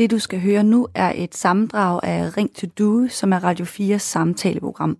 Det 0.00 0.10
du 0.10 0.18
skal 0.18 0.40
høre 0.40 0.64
nu 0.64 0.88
er 0.94 1.12
et 1.16 1.34
sammendrag 1.34 2.00
af 2.02 2.36
Ring 2.36 2.54
til 2.54 2.68
Due, 2.68 3.08
som 3.08 3.32
er 3.32 3.44
Radio 3.44 3.64
4's 3.64 3.98
samtaleprogram. 3.98 4.98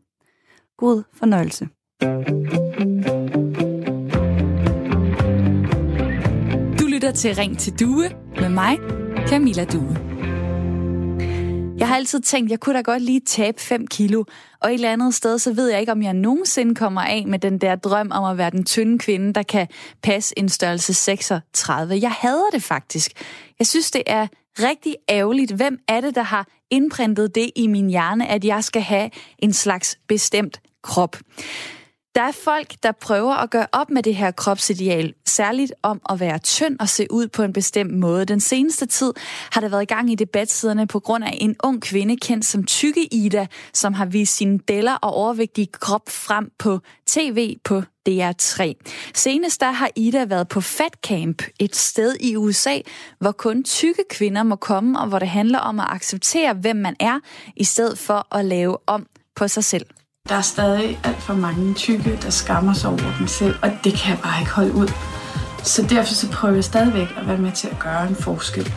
God 0.77 1.03
fornøjelse. 1.13 1.69
Du 6.79 6.87
lytter 6.87 7.13
til 7.15 7.35
Ring 7.35 7.59
til 7.59 7.81
Due 7.81 8.05
med 8.41 8.49
mig, 8.49 8.79
Camilla 9.29 9.65
Due. 9.65 10.10
Jeg 11.81 11.89
har 11.89 11.97
altid 11.97 12.21
tænkt, 12.21 12.47
at 12.47 12.51
jeg 12.51 12.61
kunne 12.61 12.77
da 12.77 12.81
godt 12.81 13.03
lige 13.03 13.21
tabe 13.21 13.61
5 13.61 13.87
kilo, 13.87 14.25
og 14.61 14.71
et 14.71 14.75
eller 14.75 14.93
andet 14.93 15.15
sted, 15.15 15.39
så 15.39 15.53
ved 15.53 15.69
jeg 15.69 15.81
ikke, 15.81 15.93
om 15.93 16.03
jeg 16.03 16.15
nogensinde 16.15 16.75
kommer 16.75 17.01
af 17.01 17.25
med 17.27 17.39
den 17.39 17.59
der 17.59 17.77
drøm 17.77 18.11
om 18.11 18.25
at 18.25 18.39
være 18.39 18.51
den 18.51 18.65
tynde 18.65 18.99
kvinde, 18.99 19.33
der 19.33 19.43
kan 19.43 19.67
passe 20.03 20.39
en 20.39 20.49
størrelse 20.49 20.95
36. 20.95 22.01
Jeg 22.01 22.11
hader 22.11 22.51
det 22.53 22.63
faktisk. 22.63 23.13
Jeg 23.59 23.67
synes, 23.67 23.91
det 23.91 24.03
er 24.07 24.27
rigtig 24.59 24.97
ærgerligt. 25.11 25.53
Hvem 25.53 25.79
er 25.89 26.01
det, 26.01 26.15
der 26.15 26.23
har 26.23 26.47
indprintet 26.71 27.35
det 27.35 27.51
i 27.57 27.67
min 27.67 27.91
hjerne, 27.91 28.29
at 28.29 28.45
jeg 28.45 28.65
skal 28.65 28.83
have 28.83 29.11
en 29.39 29.53
slags 29.53 29.99
bestemt 30.09 30.61
krop? 30.83 31.17
Der 32.15 32.23
er 32.23 32.33
folk, 32.33 32.75
der 32.83 32.93
prøver 32.93 33.35
at 33.35 33.51
gøre 33.51 33.67
op 33.73 33.91
med 33.91 34.03
det 34.03 34.15
her 34.15 34.31
kropsideal, 34.31 35.15
særligt 35.27 35.73
om 35.83 36.01
at 36.11 36.21
være 36.21 36.39
tynd 36.39 36.79
og 36.81 36.89
se 36.89 37.07
ud 37.11 37.29
på 37.29 37.43
en 37.43 37.53
bestemt 37.53 37.99
måde. 37.99 38.25
Den 38.25 38.41
seneste 38.41 38.87
tid 38.87 39.13
har 39.53 39.61
der 39.61 39.69
været 39.69 39.89
gang 39.89 40.13
i 40.13 40.15
debatsiderne 40.15 40.87
på 40.87 41.01
grund 41.01 41.25
af 41.25 41.39
en 41.41 41.57
ung 41.63 41.83
kvinde 41.83 42.17
kendt 42.17 42.45
som 42.45 42.65
Tykke 42.65 43.15
Ida, 43.15 43.47
som 43.73 43.95
har 43.95 44.07
vist 44.07 44.37
sine 44.37 44.59
deller 44.69 44.95
og 44.95 45.15
overvægtige 45.15 45.67
krop 45.67 46.09
frem 46.09 46.51
på 46.59 46.79
tv 47.07 47.57
på 47.65 47.83
DR3. 48.09 48.73
Senest 49.15 49.61
der 49.61 49.71
har 49.71 49.91
Ida 49.97 50.25
været 50.25 50.49
på 50.49 50.61
Fat 50.61 50.97
Camp, 51.07 51.43
et 51.59 51.77
sted 51.77 52.17
i 52.21 52.37
USA, 52.37 52.79
hvor 53.19 53.33
kun 53.33 53.65
tykke 53.65 54.05
kvinder 54.11 54.43
må 54.43 54.57
komme, 54.57 55.01
og 55.01 55.07
hvor 55.07 55.19
det 55.19 55.29
handler 55.29 55.59
om 55.59 55.81
at 55.81 55.87
acceptere, 55.89 56.55
hvem 56.55 56.77
man 56.77 56.97
er, 57.01 57.21
i 57.57 57.65
stedet 57.65 57.99
for 57.99 58.35
at 58.35 58.45
lave 58.45 58.77
om 58.87 59.07
på 59.35 59.49
sig 59.49 59.65
selv. 59.65 59.87
Der 60.29 60.35
er 60.35 60.41
stadig 60.41 61.01
alt 61.05 61.23
for 61.23 61.35
mange 61.35 61.75
tykke, 61.75 62.19
der 62.23 62.31
skammer 62.31 62.73
sig 62.73 62.91
over 62.91 63.19
dem 63.19 63.27
selv, 63.27 63.55
og 63.63 63.71
det 63.85 63.95
kan 63.95 64.11
jeg 64.11 64.19
bare 64.23 64.41
ikke 64.41 64.53
holde 64.53 64.75
ud. 64.75 64.89
Så 65.63 65.83
derfor 65.83 66.15
så 66.15 66.31
prøver 66.31 66.55
jeg 66.55 66.65
stadigvæk 66.65 67.09
at 67.17 67.27
være 67.27 67.39
med 67.39 67.53
til 67.53 67.69
at 67.69 67.79
gøre 67.79 68.09
en 68.09 68.15
forskel. 68.15 68.73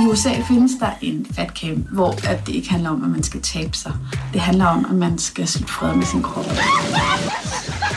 I 0.00 0.06
USA 0.06 0.30
findes 0.48 0.72
der 0.80 0.90
en 1.00 1.26
fat 1.34 1.48
camp, 1.48 1.90
hvor 1.90 2.28
at 2.28 2.46
det 2.46 2.54
ikke 2.54 2.70
handler 2.70 2.90
om, 2.90 3.04
at 3.04 3.10
man 3.10 3.22
skal 3.22 3.42
tabe 3.42 3.76
sig. 3.76 3.92
Det 4.32 4.40
handler 4.40 4.66
om, 4.66 4.84
at 4.90 4.94
man 4.94 5.18
skal 5.18 5.48
slutte 5.48 5.72
fred 5.72 5.94
med 5.94 6.06
sin 6.06 6.22
krop. 6.22 6.44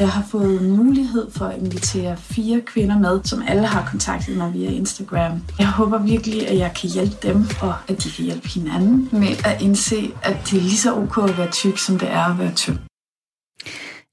Jeg 0.01 0.09
har 0.09 0.25
fået 0.31 0.61
mulighed 0.61 1.31
for 1.31 1.45
at 1.45 1.57
invitere 1.57 2.17
fire 2.17 2.61
kvinder 2.61 2.99
med, 2.99 3.23
som 3.23 3.43
alle 3.47 3.67
har 3.67 3.87
kontaktet 3.91 4.37
mig 4.37 4.53
via 4.53 4.69
Instagram. 4.69 5.41
Jeg 5.59 5.67
håber 5.67 5.97
virkelig, 5.97 6.47
at 6.47 6.57
jeg 6.57 6.71
kan 6.81 6.89
hjælpe 6.89 7.27
dem, 7.27 7.37
og 7.61 7.73
at 7.87 8.03
de 8.03 8.11
kan 8.11 8.25
hjælpe 8.25 8.47
hinanden 8.47 9.09
med 9.11 9.27
at 9.45 9.61
indse, 9.61 10.11
at 10.23 10.37
det 10.45 10.57
er 10.57 10.61
lige 10.61 10.77
så 10.77 10.95
ok 10.95 11.29
at 11.29 11.37
være 11.37 11.51
tyk, 11.51 11.77
som 11.77 11.99
det 11.99 12.09
er 12.11 12.23
at 12.23 12.39
være 12.39 12.53
tyk. 12.55 12.75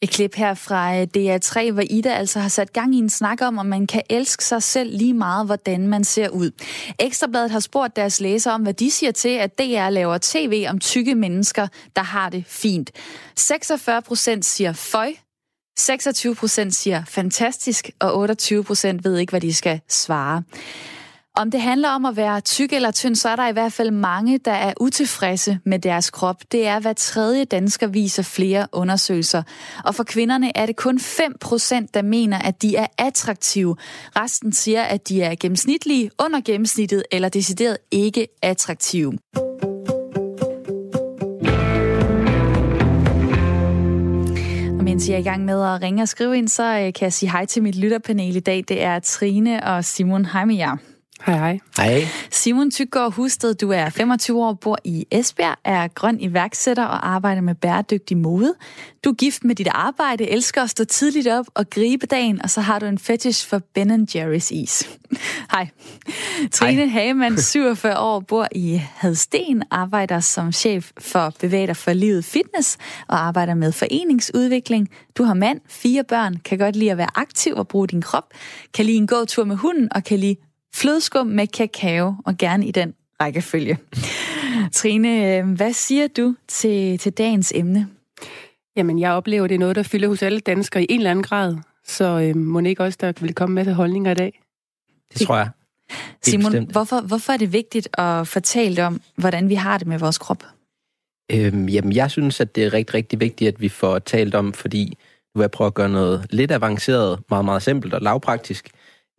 Et 0.02 0.10
klip 0.10 0.34
her 0.34 0.54
fra 0.54 0.96
øh, 0.96 1.06
DR3, 1.16 1.72
hvor 1.72 1.82
Ida 1.90 2.08
altså 2.08 2.40
har 2.40 2.48
sat 2.48 2.72
gang 2.72 2.94
i 2.94 2.98
en 2.98 3.10
snak 3.10 3.42
om, 3.42 3.58
om 3.58 3.66
man 3.66 3.86
kan 3.86 4.02
elske 4.10 4.44
sig 4.44 4.62
selv 4.62 4.96
lige 4.96 5.14
meget, 5.14 5.46
hvordan 5.46 5.88
man 5.88 6.04
ser 6.04 6.28
ud. 6.28 6.50
Ekstrabladet 6.98 7.50
har 7.50 7.60
spurgt 7.60 7.96
deres 7.96 8.20
læsere 8.20 8.54
om, 8.54 8.62
hvad 8.62 8.74
de 8.74 8.90
siger 8.90 9.12
til, 9.12 9.28
at 9.28 9.58
DR 9.58 9.88
laver 9.90 10.18
tv 10.22 10.66
om 10.68 10.78
tykke 10.78 11.14
mennesker, 11.14 11.68
der 11.96 12.02
har 12.02 12.28
det 12.28 12.44
fint. 12.46 12.90
46 13.36 14.02
procent 14.02 14.44
siger 14.44 14.72
føj, 14.72 15.12
26 15.78 16.34
procent 16.34 16.74
siger 16.74 17.02
fantastisk, 17.08 17.90
og 18.00 18.18
28 18.18 18.64
procent 18.64 19.04
ved 19.04 19.18
ikke, 19.18 19.30
hvad 19.30 19.40
de 19.40 19.54
skal 19.54 19.80
svare. 19.88 20.42
Om 21.36 21.50
det 21.50 21.60
handler 21.60 21.88
om 21.88 22.06
at 22.06 22.16
være 22.16 22.40
tyk 22.40 22.72
eller 22.72 22.90
tynd, 22.90 23.16
så 23.16 23.28
er 23.28 23.36
der 23.36 23.48
i 23.48 23.52
hvert 23.52 23.72
fald 23.72 23.90
mange, 23.90 24.38
der 24.38 24.52
er 24.52 24.72
utilfredse 24.80 25.58
med 25.64 25.78
deres 25.78 26.10
krop. 26.10 26.36
Det 26.52 26.66
er 26.66 26.80
hver 26.80 26.92
tredje 26.92 27.44
dansker 27.44 27.86
viser 27.86 28.22
flere 28.22 28.66
undersøgelser. 28.72 29.42
Og 29.84 29.94
for 29.94 30.04
kvinderne 30.04 30.56
er 30.56 30.66
det 30.66 30.76
kun 30.76 31.00
5 31.00 31.34
procent, 31.40 31.94
der 31.94 32.02
mener, 32.02 32.38
at 32.38 32.62
de 32.62 32.76
er 32.76 32.86
attraktive. 32.98 33.76
Resten 34.16 34.52
siger, 34.52 34.82
at 34.82 35.08
de 35.08 35.22
er 35.22 35.34
gennemsnitlige, 35.40 36.10
under 36.24 36.40
gennemsnittet 36.40 37.02
eller 37.12 37.28
decideret 37.28 37.78
ikke 37.90 38.28
attraktive. 38.42 39.12
Mens 44.98 45.08
jeg 45.08 45.14
er 45.14 45.18
i 45.18 45.22
gang 45.22 45.44
med 45.44 45.62
at 45.62 45.82
ringe 45.82 46.02
og 46.02 46.08
skrive 46.08 46.38
ind, 46.38 46.48
så 46.48 46.62
øh, 46.62 46.92
kan 46.92 46.94
jeg 47.00 47.12
sige 47.12 47.30
hej 47.30 47.46
til 47.46 47.62
mit 47.62 47.76
lytterpanel 47.76 48.36
i 48.36 48.40
dag. 48.40 48.64
Det 48.68 48.82
er 48.82 48.98
Trine 48.98 49.64
og 49.64 49.84
Simon. 49.84 50.24
Hej 50.24 50.44
med 50.44 50.56
jer. 50.56 50.76
Hej, 51.26 51.36
hej. 51.36 51.58
Hej. 51.78 52.06
Simon 52.30 52.70
Tyggaard 52.70 53.12
Husted, 53.12 53.54
du 53.54 53.70
er 53.70 53.90
25 53.90 54.44
år, 54.44 54.52
bor 54.52 54.78
i 54.84 55.06
Esbjerg, 55.10 55.56
er 55.64 55.88
grøn 55.88 56.20
iværksætter 56.20 56.84
og 56.84 57.08
arbejder 57.08 57.40
med 57.40 57.54
bæredygtig 57.54 58.16
mode. 58.16 58.54
Du 59.04 59.10
er 59.10 59.14
gift 59.14 59.44
med 59.44 59.54
dit 59.54 59.68
arbejde, 59.70 60.30
elsker 60.30 60.62
at 60.62 60.70
stå 60.70 60.84
tidligt 60.84 61.28
op 61.28 61.46
og 61.54 61.70
gribe 61.70 62.06
dagen, 62.06 62.42
og 62.42 62.50
så 62.50 62.60
har 62.60 62.78
du 62.78 62.86
en 62.86 62.98
fetish 62.98 63.48
for 63.48 63.62
Ben 63.74 64.08
Jerry's 64.16 64.54
is. 64.54 64.88
Hej. 65.52 65.68
Trine. 66.52 66.88
Hagemann, 66.88 67.38
47 67.52 67.98
år, 67.98 68.20
bor 68.20 68.48
i 68.52 68.82
Hadsten, 68.94 69.62
arbejder 69.70 70.20
som 70.20 70.52
chef 70.52 70.90
for 70.98 71.32
Bevæger 71.40 71.74
for 71.74 71.92
Livet 71.92 72.24
Fitness 72.24 72.78
og 73.08 73.26
arbejder 73.26 73.54
med 73.54 73.72
foreningsudvikling. 73.72 74.88
Du 75.16 75.22
har 75.22 75.34
mand, 75.34 75.60
fire 75.68 76.04
børn, 76.04 76.36
kan 76.44 76.58
godt 76.58 76.76
lide 76.76 76.90
at 76.90 76.98
være 76.98 77.10
aktiv 77.18 77.54
og 77.54 77.68
bruge 77.68 77.88
din 77.88 78.02
krop, 78.02 78.24
kan 78.74 78.84
lide 78.84 78.96
en 78.96 79.06
gåtur 79.06 79.44
med 79.44 79.56
hunden 79.56 79.88
og 79.94 80.04
kan 80.04 80.18
lide 80.18 80.36
flødeskum 80.74 81.26
med 81.26 81.46
kakao, 81.46 82.14
og 82.26 82.38
gerne 82.38 82.66
i 82.66 82.70
den 82.70 82.94
rækkefølge. 83.20 83.78
Trine, 84.72 85.36
øh, 85.36 85.50
hvad 85.50 85.72
siger 85.72 86.08
du 86.08 86.34
til, 86.48 86.98
til 86.98 87.12
dagens 87.12 87.52
emne? 87.56 87.88
Jamen, 88.76 88.98
jeg 88.98 89.12
oplever, 89.12 89.46
det 89.46 89.54
er 89.54 89.58
noget, 89.58 89.76
der 89.76 89.82
fylder 89.82 90.08
hos 90.08 90.22
alle 90.22 90.40
danskere 90.40 90.82
i 90.82 90.86
en 90.90 91.00
eller 91.00 91.10
anden 91.10 91.22
grad. 91.22 91.56
Så 91.86 92.04
øh, 92.04 92.36
må 92.36 92.60
ikke 92.60 92.82
også, 92.82 92.98
der 93.00 93.12
vil 93.20 93.34
komme 93.34 93.54
med 93.54 93.64
til 93.64 93.74
holdninger 93.74 94.10
i 94.10 94.14
dag? 94.14 94.42
Det 95.12 95.26
tror 95.26 95.36
jeg. 95.36 95.50
Simon, 96.22 96.70
hvorfor, 96.70 97.00
hvorfor 97.00 97.32
er 97.32 97.36
det 97.36 97.52
vigtigt 97.52 97.88
at 97.98 98.28
fortælle 98.28 98.86
om, 98.86 99.00
hvordan 99.16 99.48
vi 99.48 99.54
har 99.54 99.78
det 99.78 99.86
med 99.86 99.98
vores 99.98 100.18
krop? 100.18 100.44
Øhm, 101.32 101.68
jamen, 101.68 101.92
jeg 101.92 102.10
synes, 102.10 102.40
at 102.40 102.56
det 102.56 102.64
er 102.64 102.72
rigtig, 102.72 102.94
rigtig 102.94 103.20
vigtigt, 103.20 103.48
at 103.48 103.60
vi 103.60 103.68
får 103.68 103.98
talt 103.98 104.34
om, 104.34 104.52
fordi 104.52 104.98
nu 105.34 105.38
vil 105.38 105.42
jeg 105.42 105.50
prøve 105.50 105.66
at 105.66 105.74
gøre 105.74 105.88
noget 105.88 106.26
lidt 106.30 106.50
avanceret, 106.50 107.20
meget, 107.30 107.44
meget 107.44 107.62
simpelt 107.62 107.94
og 107.94 108.00
lavpraktisk. 108.00 108.70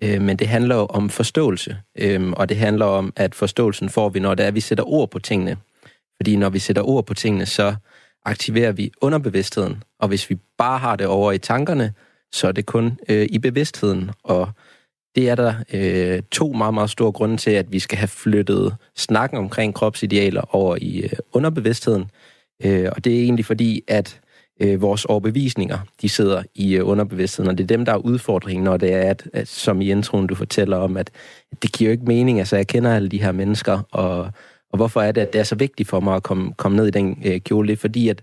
Øh, 0.03 0.21
men 0.21 0.37
det 0.37 0.47
handler 0.47 0.75
jo 0.75 0.85
om 0.85 1.09
forståelse, 1.09 1.77
øh, 1.97 2.31
og 2.31 2.49
det 2.49 2.57
handler 2.57 2.85
om, 2.85 3.13
at 3.15 3.35
forståelsen 3.35 3.89
får 3.89 4.09
vi, 4.09 4.19
når 4.19 4.35
det 4.35 4.43
er, 4.43 4.47
at 4.47 4.55
vi 4.55 4.59
sætter 4.59 4.83
ord 4.83 5.11
på 5.11 5.19
tingene. 5.19 5.57
Fordi 6.17 6.35
når 6.35 6.49
vi 6.49 6.59
sætter 6.59 6.81
ord 6.81 7.05
på 7.05 7.13
tingene, 7.13 7.45
så 7.45 7.75
aktiverer 8.25 8.71
vi 8.71 8.91
underbevidstheden, 9.01 9.83
og 9.99 10.07
hvis 10.07 10.29
vi 10.29 10.37
bare 10.57 10.79
har 10.79 10.95
det 10.95 11.07
over 11.07 11.31
i 11.31 11.37
tankerne, 11.37 11.93
så 12.31 12.47
er 12.47 12.51
det 12.51 12.65
kun 12.65 12.99
øh, 13.09 13.27
i 13.29 13.39
bevidstheden, 13.39 14.11
og 14.23 14.49
det 15.15 15.29
er 15.29 15.35
der 15.35 15.53
øh, 15.73 16.21
to 16.31 16.53
meget, 16.53 16.73
meget 16.73 16.89
store 16.89 17.11
grunde 17.11 17.37
til, 17.37 17.51
at 17.51 17.71
vi 17.71 17.79
skal 17.79 17.97
have 17.97 18.07
flyttet 18.07 18.75
snakken 18.95 19.37
omkring 19.37 19.75
kropsidealer 19.75 20.55
over 20.55 20.77
i 20.81 21.01
øh, 21.01 21.11
underbevidstheden. 21.33 22.11
Øh, 22.63 22.89
og 22.95 23.03
det 23.03 23.15
er 23.15 23.19
egentlig 23.19 23.45
fordi, 23.45 23.81
at 23.87 24.19
øh, 24.59 24.81
vores 24.81 25.05
overbevisninger, 25.05 25.77
de 26.01 26.09
sidder 26.09 26.43
i 26.55 26.75
øh, 26.75 26.87
underbevidstheden, 26.87 27.49
og 27.49 27.57
det 27.57 27.63
er 27.63 27.67
dem, 27.67 27.85
der 27.85 27.93
er 27.93 27.97
udfordringen, 27.97 28.63
når 28.63 28.77
det 28.77 28.93
er, 28.93 29.09
at, 29.09 29.27
at 29.33 29.47
som 29.47 29.81
i 29.81 29.91
introen 29.91 30.27
du 30.27 30.35
fortæller 30.35 30.77
om, 30.77 30.97
at, 30.97 31.11
det 31.61 31.71
giver 31.71 31.89
jo 31.89 31.91
ikke 31.91 32.05
mening, 32.05 32.39
altså 32.39 32.55
jeg 32.55 32.67
kender 32.67 32.95
alle 32.95 33.09
de 33.09 33.21
her 33.21 33.31
mennesker, 33.31 33.79
og, 33.91 34.19
og 34.71 34.77
hvorfor 34.77 35.01
er 35.01 35.11
det, 35.11 35.21
at 35.21 35.33
det 35.33 35.39
er 35.39 35.43
så 35.43 35.55
vigtigt 35.55 35.89
for 35.89 35.99
mig 35.99 36.15
at 36.15 36.23
komme, 36.23 36.53
komme 36.53 36.77
ned 36.77 36.87
i 36.87 36.91
den 36.91 37.21
øh, 37.25 37.39
kjole? 37.39 37.67
Det 37.67 37.73
er 37.73 37.77
fordi, 37.77 38.09
at 38.09 38.21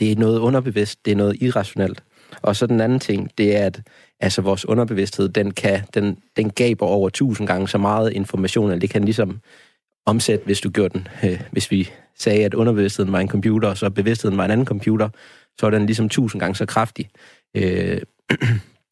det 0.00 0.12
er 0.12 0.16
noget 0.16 0.38
underbevidst, 0.38 1.04
det 1.04 1.10
er 1.10 1.16
noget 1.16 1.42
irrationelt. 1.42 2.02
Og 2.42 2.56
så 2.56 2.66
den 2.66 2.80
anden 2.80 3.00
ting, 3.00 3.30
det 3.38 3.56
er, 3.56 3.66
at 3.66 3.80
altså, 4.20 4.42
vores 4.42 4.68
underbevidsthed, 4.68 5.28
den, 5.28 5.50
kan, 5.50 5.80
den, 5.94 6.18
den 6.36 6.50
gaber 6.50 6.86
over 6.86 7.08
tusind 7.08 7.46
gange 7.46 7.68
så 7.68 7.78
meget 7.78 8.12
information, 8.12 8.70
at 8.70 8.80
det 8.80 8.90
kan 8.90 9.04
ligesom 9.04 9.40
omsætte, 10.06 10.44
hvis 10.44 10.60
du 10.60 10.70
gjorde 10.70 10.98
den, 10.98 11.08
øh, 11.24 11.40
hvis 11.50 11.70
vi 11.70 11.90
sagde, 12.18 12.44
at 12.44 12.54
underbevidstheden 12.54 13.12
var 13.12 13.20
en 13.20 13.28
computer, 13.28 13.68
og 13.68 13.78
så 13.78 13.90
bevidstheden 13.90 14.36
var 14.36 14.44
en 14.44 14.50
anden 14.50 14.66
computer, 14.66 15.08
så 15.60 15.66
er 15.66 15.70
den 15.70 15.86
ligesom 15.86 16.08
tusind 16.08 16.40
gange 16.40 16.54
så 16.54 16.66
kraftig. 16.66 17.10
Øh, 17.56 17.62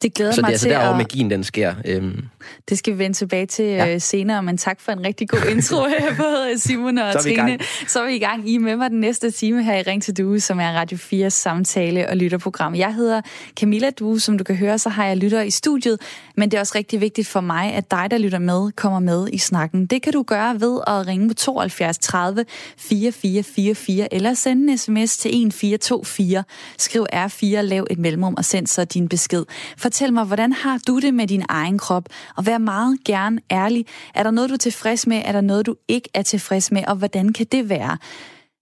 det 0.03 0.15
glæder 0.15 0.33
så 0.33 0.41
mig 0.41 0.47
det 0.47 0.53
er 0.53 0.53
altså 0.53 0.69
derovre 0.69 0.91
at... 0.91 0.97
magien, 0.97 1.31
den 1.31 1.45
sker. 1.45 1.75
Øhm. 1.85 2.25
Det 2.69 2.79
skal 2.79 2.93
vi 2.93 2.99
vende 2.99 3.17
tilbage 3.17 3.47
til 3.47 3.65
ja. 3.65 3.95
øh, 3.95 4.01
senere, 4.01 4.43
men 4.43 4.59
tak 4.59 4.81
for 4.81 4.93
en 4.93 5.05
rigtig 5.05 5.29
god 5.29 5.41
intro 5.55 5.77
her, 5.77 6.17
både 6.17 6.59
Simon 6.59 6.99
og 6.99 7.13
så 7.13 7.19
Trine. 7.19 7.59
Så 7.87 8.03
er 8.03 8.07
vi 8.07 8.15
i 8.15 8.19
gang. 8.19 8.51
I 8.51 8.59
med 8.59 8.77
mig 8.77 8.91
den 8.91 9.01
næste 9.01 9.31
time 9.31 9.63
her 9.63 9.77
i 9.77 9.83
Ring 9.83 10.03
til 10.03 10.17
Due, 10.17 10.41
som 10.41 10.61
er 10.61 10.73
Radio 10.73 10.99
4's 10.99 11.29
samtale- 11.29 12.09
og 12.09 12.17
lytterprogram. 12.17 12.75
Jeg 12.75 12.95
hedder 12.95 13.21
Camilla 13.61 13.91
Due, 13.91 14.21
som 14.21 14.39
du 14.39 14.45
kan 14.45 14.57
høre, 14.57 14.79
så 14.79 14.89
har 14.89 15.07
jeg 15.07 15.17
lytter 15.17 15.43
i 15.43 15.51
studiet, 15.51 16.01
men 16.37 16.51
det 16.51 16.57
er 16.57 16.61
også 16.61 16.73
rigtig 16.75 17.01
vigtigt 17.01 17.29
for 17.29 17.41
mig, 17.41 17.73
at 17.73 17.91
dig, 17.91 18.07
der 18.11 18.19
lytter 18.19 18.39
med, 18.39 18.73
kommer 18.73 19.01
med 19.01 19.29
i 19.33 19.39
snakken. 19.39 19.87
Det 19.87 20.03
kan 20.03 20.13
du 20.13 20.23
gøre 20.23 20.61
ved 20.61 20.81
at 20.87 21.07
ringe 21.07 21.29
på 21.29 21.35
72 21.35 21.99
30 21.99 22.45
4444 22.77 24.15
eller 24.15 24.35
sende 24.35 24.73
en 24.73 24.79
sms 24.79 25.17
til 25.19 25.29
1424. 25.29 26.45
Skriv 26.79 27.07
R4, 27.15 27.61
lav 27.61 27.87
et 27.91 27.99
mellemrum 27.99 28.35
og 28.37 28.45
send 28.45 28.67
så 28.67 28.85
din 28.85 29.09
besked. 29.09 29.45
Fortæl 29.77 30.13
mig, 30.13 30.25
hvordan 30.25 30.53
har 30.53 30.81
du 30.87 30.99
det 30.99 31.15
med 31.15 31.27
din 31.27 31.45
egen 31.49 31.79
krop, 31.79 32.05
og 32.37 32.47
vær 32.47 32.59
meget 32.59 32.99
gerne 33.05 33.41
ærlig. 33.51 33.87
Er 34.15 34.23
der 34.23 34.31
noget, 34.31 34.51
du 34.51 34.55
er 34.55 34.59
tilfreds 34.59 35.07
med? 35.07 35.23
Er 35.25 35.33
der 35.33 35.41
noget, 35.41 35.67
du 35.67 35.77
ikke 35.89 36.09
er 36.15 36.23
tilfreds 36.23 36.73
med? 36.73 36.85
Og 36.87 36.97
hvordan 36.97 37.33
kan 37.33 37.47
det 37.53 37.69
være? 37.69 37.99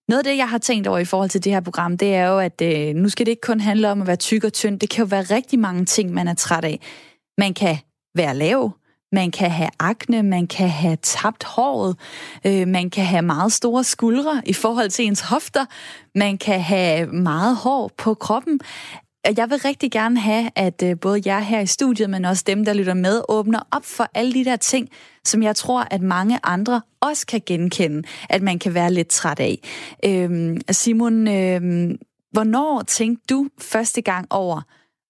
Noget 0.09 0.19
af 0.19 0.25
det, 0.25 0.37
jeg 0.37 0.49
har 0.49 0.59
tænkt 0.59 0.87
over 0.87 0.99
i 0.99 1.05
forhold 1.05 1.31
til 1.31 1.45
det 1.45 1.53
her 1.53 1.61
program, 1.61 1.99
det 1.99 2.15
er 2.15 2.27
jo, 2.27 2.39
at 2.39 2.63
øh, 2.63 2.95
nu 2.95 3.09
skal 3.09 3.27
det 3.27 3.31
ikke 3.31 3.47
kun 3.47 3.61
handle 3.61 3.91
om 3.91 4.01
at 4.01 4.07
være 4.07 4.17
tyk 4.17 4.45
og 4.45 4.53
tynd. 4.53 4.81
Det 4.81 4.91
kan 4.91 5.05
jo 5.05 5.07
være 5.07 5.23
rigtig 5.23 5.59
mange 5.59 5.85
ting, 5.85 6.13
man 6.13 6.29
er 6.29 6.35
træt 6.35 6.65
af. 6.65 6.81
Man 7.39 7.55
kan 7.55 7.79
være 8.17 8.35
lav, 8.35 8.73
man 9.13 9.31
kan 9.31 9.51
have 9.51 9.71
akne, 9.79 10.23
man 10.23 10.47
kan 10.47 10.69
have 10.69 10.97
tabt 11.03 11.45
håret, 11.45 11.97
øh, 12.45 12.69
man 12.69 12.91
kan 12.91 13.05
have 13.05 13.23
meget 13.23 13.53
store 13.53 13.85
skuldre 13.85 14.43
i 14.47 14.53
forhold 14.53 14.91
til 14.91 15.05
ens 15.05 15.21
hofter, 15.21 15.65
man 16.15 16.39
kan 16.39 16.61
have 16.61 17.07
meget 17.07 17.57
hår 17.57 17.91
på 17.99 18.15
kroppen. 18.15 18.61
Jeg 19.25 19.51
vil 19.51 19.59
rigtig 19.59 19.91
gerne 19.93 20.21
have, 20.21 20.51
at 20.57 20.83
øh, 20.83 21.01
både 21.01 21.23
jer 21.27 21.41
her 21.41 21.61
i 21.61 21.67
studiet, 21.67 22.11
men 22.11 22.25
også 22.25 22.45
dem, 22.47 22.65
der 22.65 22.73
lytter 22.73 22.95
med, 22.95 23.23
åbner 23.29 23.61
op 23.71 23.85
for 23.85 24.11
alle 24.15 24.33
de 24.33 24.45
der 24.45 24.57
ting, 24.57 24.89
som 25.25 25.43
jeg 25.43 25.57
tror, 25.57 25.87
at 25.91 26.03
mange 26.03 26.39
andre 26.43 26.83
også 27.01 27.27
kan 27.27 27.43
genkende, 27.47 28.09
at 28.31 28.43
man 28.43 28.59
kan 28.59 28.75
være 28.75 28.93
lidt 28.93 29.09
træt 29.09 29.41
af. 29.41 29.59
Øhm, 30.05 30.61
Simon, 30.71 31.29
øhm, 31.29 31.99
hvornår 32.33 32.83
tænkte 32.83 33.35
du 33.35 33.49
første 33.61 34.03
gang 34.03 34.27
over, 34.31 34.63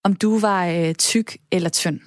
om 0.04 0.14
du 0.14 0.38
var 0.38 0.66
øh, 0.66 0.94
tyk 0.94 1.36
eller 1.52 1.68
tynd? 1.70 2.00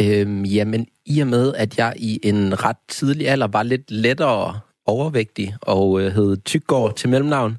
Øhm, 0.00 0.44
jamen, 0.44 0.86
i 1.06 1.20
og 1.20 1.26
med, 1.26 1.54
at 1.54 1.78
jeg 1.78 1.94
i 1.96 2.20
en 2.22 2.64
ret 2.64 2.76
tidlig 2.88 3.28
alder 3.28 3.46
var 3.46 3.62
lidt 3.62 3.90
lettere 3.90 4.60
overvægtig 4.86 5.54
og 5.62 6.00
øh, 6.00 6.12
hed 6.12 6.36
Tyggård 6.44 6.96
til 6.96 7.08
mellemnavn, 7.08 7.56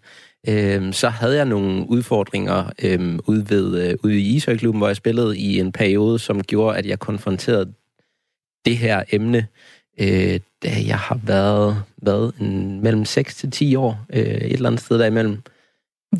øh, 0.48 0.94
så 0.94 1.10
havde 1.10 1.36
jeg 1.36 1.46
nogle 1.46 1.90
udfordringer 1.90 2.72
øh, 2.84 3.20
ude, 3.28 3.50
ved, 3.50 3.90
øh, 3.90 3.98
ude 4.04 4.20
i 4.20 4.36
Ishøjklubben, 4.36 4.80
hvor 4.80 4.88
jeg 4.88 4.96
spillede 4.96 5.38
i 5.38 5.60
en 5.60 5.72
periode, 5.72 6.20
som 6.20 6.44
gjorde, 6.44 6.78
at 6.78 6.86
jeg 6.86 7.00
konfronterede 7.00 7.74
det 8.66 8.78
her 8.78 9.04
emne, 9.12 9.48
øh, 10.00 10.40
da 10.64 10.74
jeg 10.88 11.00
har 11.00 11.20
været, 11.24 11.84
været 12.02 12.34
en, 12.40 12.82
mellem 12.82 13.06
6 13.06 13.36
til 13.36 13.52
10 13.52 13.76
år, 13.76 14.06
øh, 14.14 14.20
et 14.24 14.54
eller 14.54 14.70
andet 14.70 14.82
sted 14.82 15.00
derimellem. 15.00 15.42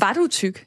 Var 0.00 0.12
du 0.12 0.26
tyk? 0.30 0.66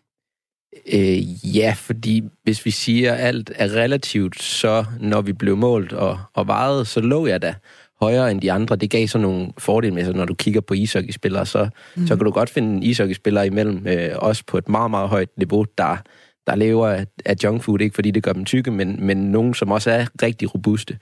Øh, 0.94 1.58
ja, 1.58 1.74
fordi 1.78 2.24
hvis 2.44 2.66
vi 2.66 2.72
siger, 2.72 3.14
at 3.14 3.20
alt 3.20 3.52
er 3.56 3.76
relativt, 3.76 4.42
så 4.42 4.86
når 5.00 5.22
vi 5.22 5.34
blev 5.34 5.58
målt 5.58 5.94
og, 5.94 6.20
og 6.34 6.48
vejet, 6.48 6.88
så 6.88 7.02
lå 7.02 7.28
jeg 7.28 7.42
da 7.42 7.56
højere 8.02 8.32
end 8.32 8.42
de 8.42 8.52
andre. 8.52 8.76
Det 8.76 8.90
gav 8.90 9.08
så 9.08 9.18
nogle 9.18 9.52
fordele 9.58 9.94
med 9.94 10.06
sig, 10.06 10.14
når 10.14 10.26
du 10.26 10.34
kigger 10.34 10.62
på 10.62 10.74
ishockeyspillere, 10.74 11.46
så, 11.46 11.70
mm. 11.96 12.08
så 12.08 12.16
kan 12.16 12.26
du 12.26 12.32
godt 12.32 12.50
finde 12.50 12.76
en 12.76 12.84
ishockeyspiller 12.84 13.44
imellem, 13.44 13.88
øh, 13.88 14.10
også 14.16 14.44
på 14.48 14.58
et 14.58 14.70
meget, 14.70 14.92
meget 14.92 15.10
højt 15.10 15.30
niveau, 15.38 15.66
der, 15.78 15.98
der 16.48 16.56
lever 16.56 16.88
af, 16.88 17.06
af 17.26 17.36
junkfood, 17.44 17.82
ikke 17.82 17.96
fordi 17.96 18.12
det 18.12 18.24
gør 18.24 18.34
dem 18.34 18.46
tykke, 18.46 18.72
men, 18.72 19.06
men 19.06 19.18
nogen, 19.18 19.54
som 19.54 19.72
også 19.72 19.92
er 19.92 20.06
rigtig 20.22 20.56
robuste. 20.56 20.98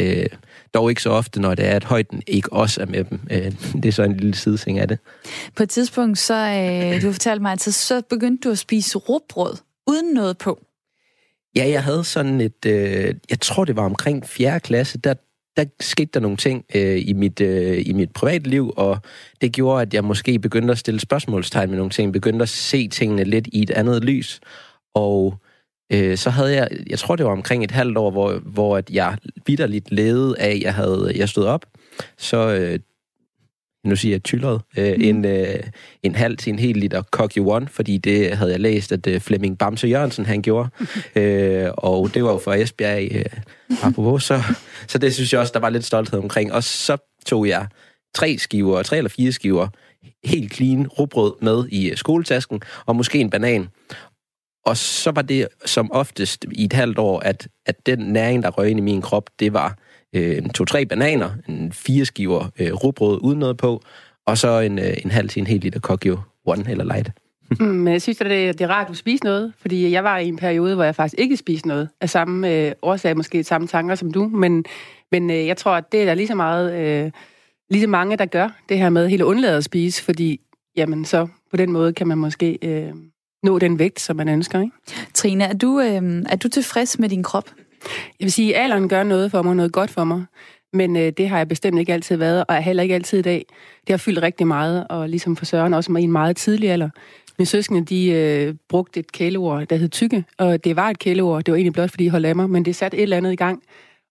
Øh, 0.00 0.26
dog 0.74 0.90
ikke 0.90 1.02
så 1.02 1.10
ofte, 1.10 1.40
når 1.40 1.54
det 1.54 1.64
er, 1.64 1.76
at 1.76 1.84
højden 1.84 2.22
ikke 2.26 2.52
også 2.52 2.80
er 2.80 2.86
med 2.86 3.04
dem. 3.04 3.20
Øh, 3.30 3.52
det 3.72 3.84
er 3.84 3.92
så 3.92 4.02
en 4.02 4.16
lille 4.16 4.34
sidesing 4.34 4.78
af 4.78 4.88
det. 4.88 4.98
På 5.56 5.62
et 5.62 5.70
tidspunkt, 5.70 6.18
så 6.18 6.34
øh, 6.34 7.02
du 7.02 7.12
fortalte 7.12 7.42
mig, 7.42 7.52
at 7.52 7.60
så 7.60 8.02
begyndte 8.10 8.48
du 8.48 8.52
at 8.52 8.58
spise 8.58 8.98
råbrød 8.98 9.56
uden 9.86 10.14
noget 10.14 10.38
på. 10.38 10.60
Ja, 11.56 11.68
jeg 11.68 11.82
havde 11.82 12.04
sådan 12.04 12.40
et, 12.40 12.66
øh, 12.66 13.14
jeg 13.30 13.40
tror 13.40 13.64
det 13.64 13.76
var 13.76 13.84
omkring 13.84 14.26
4. 14.26 14.60
klasse, 14.60 14.98
der, 14.98 15.14
der 15.56 15.64
skete 15.80 16.10
der 16.14 16.20
nogle 16.20 16.36
ting 16.36 16.64
øh, 16.74 17.08
i, 17.08 17.12
mit, 17.12 17.40
øh, 17.40 17.82
i 17.86 17.92
mit 17.92 18.12
privatliv, 18.12 18.72
og 18.76 18.98
det 19.40 19.52
gjorde, 19.52 19.82
at 19.82 19.94
jeg 19.94 20.04
måske 20.04 20.38
begyndte 20.38 20.72
at 20.72 20.78
stille 20.78 21.00
spørgsmålstegn 21.00 21.70
med 21.70 21.76
nogle 21.76 21.90
ting, 21.90 22.12
begyndte 22.12 22.42
at 22.42 22.48
se 22.48 22.88
tingene 22.88 23.24
lidt 23.24 23.46
i 23.52 23.62
et 23.62 23.70
andet 23.70 24.04
lys, 24.04 24.40
og 24.94 25.34
øh, 25.92 26.16
så 26.16 26.30
havde 26.30 26.54
jeg, 26.54 26.68
jeg 26.90 26.98
tror 26.98 27.16
det 27.16 27.26
var 27.26 27.32
omkring 27.32 27.64
et 27.64 27.70
halvt 27.70 27.96
år, 27.96 28.10
hvor, 28.10 28.32
hvor 28.32 28.76
at 28.76 28.90
jeg 28.90 29.18
vidderligt 29.46 29.92
levede 29.92 30.38
af, 30.38 30.58
jeg 30.62 30.74
havde, 30.74 31.12
jeg 31.16 31.28
stod 31.28 31.44
op, 31.44 31.66
så 32.18 32.54
øh, 32.54 32.78
nu 33.84 33.96
siger 33.96 34.14
jeg 34.14 34.22
tyllet, 34.22 34.60
øh, 34.78 34.94
mm. 34.96 35.02
en, 35.02 35.24
øh, 35.24 35.60
en 36.02 36.14
halv 36.14 36.36
til 36.36 36.52
en 36.52 36.58
hel 36.58 36.76
liter 36.76 37.02
Cocky 37.02 37.38
One, 37.38 37.68
fordi 37.68 37.96
det 37.96 38.36
havde 38.36 38.50
jeg 38.50 38.60
læst, 38.60 38.92
at 38.92 39.06
øh, 39.06 39.20
Flemming 39.20 39.58
Bamse 39.58 39.86
Jørgensen 39.86 40.26
han 40.26 40.42
gjorde. 40.42 40.68
øh, 41.16 41.70
og 41.76 42.14
det 42.14 42.24
var 42.24 42.32
jo 42.32 42.38
for 42.38 42.52
Esbjerg, 42.52 43.08
øh, 43.12 43.24
apropos, 43.82 44.24
så, 44.24 44.42
så 44.86 44.98
det 44.98 45.14
synes 45.14 45.32
jeg 45.32 45.40
også, 45.40 45.52
der 45.54 45.60
var 45.60 45.70
lidt 45.70 45.84
stolthed 45.84 46.18
omkring. 46.18 46.52
Og 46.52 46.64
så 46.64 46.96
tog 47.26 47.48
jeg 47.48 47.66
tre 48.14 48.38
skiver, 48.38 48.82
tre 48.82 48.96
eller 48.96 49.10
fire 49.10 49.32
skiver, 49.32 49.68
helt 50.24 50.54
clean 50.54 50.86
rugbrød 50.86 51.32
med 51.40 51.64
i 51.68 51.92
skoletasken, 51.96 52.60
og 52.86 52.96
måske 52.96 53.18
en 53.18 53.30
banan. 53.30 53.68
Og 54.66 54.76
så 54.76 55.10
var 55.10 55.22
det 55.22 55.48
som 55.64 55.92
oftest 55.92 56.46
i 56.52 56.64
et 56.64 56.72
halvt 56.72 56.98
år, 56.98 57.20
at, 57.20 57.48
at 57.66 57.86
den 57.86 57.98
næring, 57.98 58.42
der 58.42 58.50
røg 58.50 58.70
ind 58.70 58.78
i 58.78 58.82
min 58.82 59.02
krop, 59.02 59.30
det 59.40 59.52
var 59.52 59.78
øh, 60.14 60.42
to-tre 60.42 60.86
bananer, 60.86 61.30
en 61.48 61.72
fire 61.72 62.04
skiver 62.04 62.50
øh, 62.58 62.72
rugbrød 62.72 63.18
uden 63.22 63.38
noget 63.38 63.56
på, 63.56 63.82
og 64.26 64.38
så 64.38 64.60
en, 64.60 64.78
øh, 64.78 64.94
en 65.04 65.10
halv 65.10 65.28
til 65.28 65.40
en 65.40 65.46
hel 65.46 65.60
liter 65.60 65.80
Kokyo 65.80 66.18
One 66.46 66.70
eller 66.70 66.84
light. 66.84 67.10
mm, 67.60 67.66
men 67.66 67.92
jeg 67.92 68.02
synes, 68.02 68.20
at 68.20 68.30
det, 68.30 68.58
det 68.58 68.64
er 68.64 68.68
rart, 68.68 68.86
at 68.86 68.88
du 68.88 68.94
spiser 68.94 69.24
noget, 69.24 69.52
fordi 69.58 69.90
jeg 69.90 70.04
var 70.04 70.18
i 70.18 70.28
en 70.28 70.36
periode, 70.36 70.74
hvor 70.74 70.84
jeg 70.84 70.94
faktisk 70.94 71.20
ikke 71.20 71.36
spiste 71.36 71.68
noget, 71.68 71.88
af 72.00 72.10
samme 72.10 72.50
øh, 72.50 72.72
årsag, 72.82 73.16
måske 73.16 73.44
samme 73.44 73.66
tanker 73.66 73.94
som 73.94 74.12
du, 74.12 74.28
men, 74.28 74.64
men 75.12 75.30
øh, 75.30 75.46
jeg 75.46 75.56
tror, 75.56 75.72
at 75.72 75.92
det 75.92 76.00
er 76.00 76.04
der 76.04 76.14
lige 76.14 76.26
så 76.26 76.34
meget, 76.34 76.74
øh, 76.74 77.10
lige 77.70 77.82
så 77.82 77.88
mange, 77.88 78.16
der 78.16 78.26
gør 78.26 78.48
det 78.68 78.78
her 78.78 78.90
med 78.90 79.08
helt 79.08 79.22
undladet 79.22 79.56
at 79.56 79.64
spise, 79.64 80.02
fordi 80.02 80.40
jamen 80.76 81.04
så 81.04 81.26
på 81.50 81.56
den 81.56 81.72
måde 81.72 81.92
kan 81.92 82.06
man 82.06 82.18
måske 82.18 82.58
øh, 82.62 82.92
nå 83.42 83.58
den 83.58 83.78
vægt, 83.78 84.00
som 84.00 84.16
man 84.16 84.28
ønsker. 84.28 84.60
Ikke? 84.60 84.76
Trine, 85.14 85.44
er 85.44 85.52
du, 85.52 85.80
øh, 85.80 86.22
er 86.28 86.36
du 86.36 86.48
tilfreds 86.48 86.98
med 86.98 87.08
din 87.08 87.22
krop? 87.22 87.50
Jeg 88.20 88.24
vil 88.24 88.32
sige, 88.32 88.56
at 88.56 88.62
alderen 88.62 88.88
gør 88.88 89.02
noget 89.02 89.30
for 89.30 89.42
mig, 89.42 89.56
noget 89.56 89.72
godt 89.72 89.90
for 89.90 90.04
mig. 90.04 90.24
Men 90.72 90.96
øh, 90.96 91.12
det 91.16 91.28
har 91.28 91.36
jeg 91.36 91.48
bestemt 91.48 91.78
ikke 91.78 91.92
altid 91.92 92.16
været, 92.16 92.44
og 92.48 92.54
er 92.54 92.60
heller 92.60 92.82
ikke 92.82 92.94
altid 92.94 93.18
i 93.18 93.22
dag. 93.22 93.46
Det 93.86 93.90
har 93.90 93.96
fyldt 93.96 94.22
rigtig 94.22 94.46
meget, 94.46 94.86
og 94.90 95.08
ligesom 95.08 95.36
for 95.36 95.44
Søren 95.44 95.74
også 95.74 95.92
i 95.98 96.02
en 96.02 96.12
meget 96.12 96.36
tidlig 96.36 96.70
alder. 96.70 96.90
Mine 97.38 97.46
søskende, 97.46 97.84
de 97.84 98.10
øh, 98.10 98.54
brugte 98.68 99.00
et 99.00 99.12
kæleord, 99.12 99.66
der 99.66 99.76
hed 99.76 99.88
tykke, 99.88 100.24
og 100.38 100.64
det 100.64 100.76
var 100.76 100.90
et 100.90 100.98
kæleord. 100.98 101.44
Det 101.44 101.52
var 101.52 101.56
egentlig 101.56 101.72
blot, 101.72 101.90
fordi 101.90 102.04
de 102.04 102.10
holdt 102.10 102.26
af 102.26 102.36
mig, 102.36 102.50
men 102.50 102.64
det 102.64 102.76
satte 102.76 102.96
et 102.96 103.02
eller 103.02 103.16
andet 103.16 103.32
i 103.32 103.36
gang. 103.36 103.62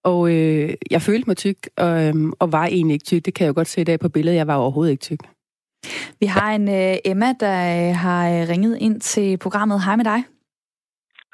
Og 0.04 0.32
øh, 0.32 0.74
jeg 0.92 1.02
følte 1.02 1.30
mig 1.30 1.38
tyk, 1.38 1.58
og, 1.78 2.04
øh, 2.04 2.14
og 2.40 2.52
var 2.52 2.66
egentlig 2.66 2.94
ikke 2.94 3.06
tyk. 3.06 3.26
Det 3.26 3.34
kan 3.34 3.46
jeg 3.46 3.50
jo 3.50 3.56
godt 3.56 3.68
se 3.68 3.82
i 3.82 3.84
dag 3.84 4.00
på 4.00 4.10
billedet. 4.10 4.38
Jeg 4.38 4.48
var 4.48 4.56
overhovedet 4.56 4.92
ikke 4.92 5.02
tyk. 5.02 5.20
Vi 6.20 6.26
har 6.26 6.52
en 6.56 6.70
øh, 6.70 6.98
Emma, 7.06 7.34
der 7.40 7.90
øh, 7.90 7.96
har 7.96 8.30
øh, 8.30 8.50
ringet 8.50 8.78
ind 8.78 9.02
til 9.02 9.38
programmet. 9.38 9.84
Hej 9.84 9.96
med 9.96 10.06
dig. 10.06 10.24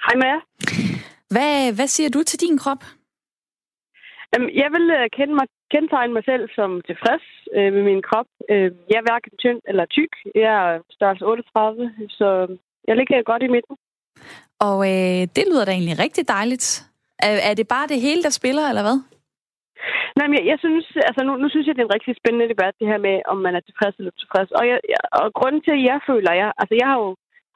Hej 0.06 0.16
med 0.16 0.26
jer. 0.26 1.00
Hvad, 1.34 1.76
hvad 1.78 1.88
siger 1.88 2.10
du 2.10 2.24
til 2.24 2.40
din 2.46 2.58
krop? 2.64 2.84
Jeg 4.64 4.70
vil 4.76 4.86
øh, 5.00 5.06
kende 5.18 5.34
mig, 5.40 5.48
kendetegne 5.74 6.14
mig 6.14 6.24
selv 6.32 6.44
som 6.58 6.70
tilfreds 6.90 7.26
øh, 7.58 7.74
med 7.76 7.84
min 7.90 8.02
krop. 8.08 8.30
Øh, 8.52 8.70
jeg 8.90 8.98
er 9.00 9.08
hverken 9.08 9.34
tynd 9.44 9.62
eller 9.70 9.86
tyk. 9.86 10.14
Jeg 10.36 10.54
er 10.66 10.80
størrelse 10.98 11.26
38, 11.26 11.92
så 12.10 12.28
jeg 12.88 12.96
ligger 12.96 13.30
godt 13.32 13.44
i 13.44 13.54
midten. 13.56 13.76
Og 14.68 14.78
øh, 14.92 15.22
det 15.36 15.44
lyder 15.50 15.66
da 15.66 15.72
egentlig 15.72 16.00
rigtig 16.06 16.24
dejligt. 16.28 16.68
Er, 17.28 17.34
er 17.50 17.54
det 17.60 17.68
bare 17.68 17.88
det 17.88 18.02
hele, 18.08 18.22
der 18.24 18.34
spiller, 18.40 18.66
eller 18.70 18.84
hvad? 18.88 18.98
Nej, 20.18 20.28
men 20.28 20.36
jeg, 20.40 20.46
jeg 20.52 20.60
synes, 20.66 20.86
altså 21.10 21.22
nu, 21.28 21.32
nu 21.42 21.48
synes 21.50 21.66
jeg, 21.68 21.76
det 21.76 21.82
er 21.82 21.90
en 21.90 21.98
rigtig 21.98 22.14
spændende 22.20 22.52
debat, 22.54 22.74
det 22.80 22.88
her 22.92 23.02
med, 23.08 23.16
om 23.32 23.38
man 23.46 23.56
er 23.56 23.64
tilfreds 23.66 23.96
eller 23.98 24.14
tilfreds. 24.22 24.52
Og, 24.60 24.64
jeg, 24.70 24.80
jeg, 24.94 25.02
og 25.22 25.28
grunden 25.40 25.62
til, 25.64 25.74
at 25.78 25.84
jeg 25.92 26.00
føler, 26.10 26.32
jeg, 26.42 26.50
altså 26.62 26.74
jeg 26.82 26.88
har 26.92 26.98
jo 27.06 27.10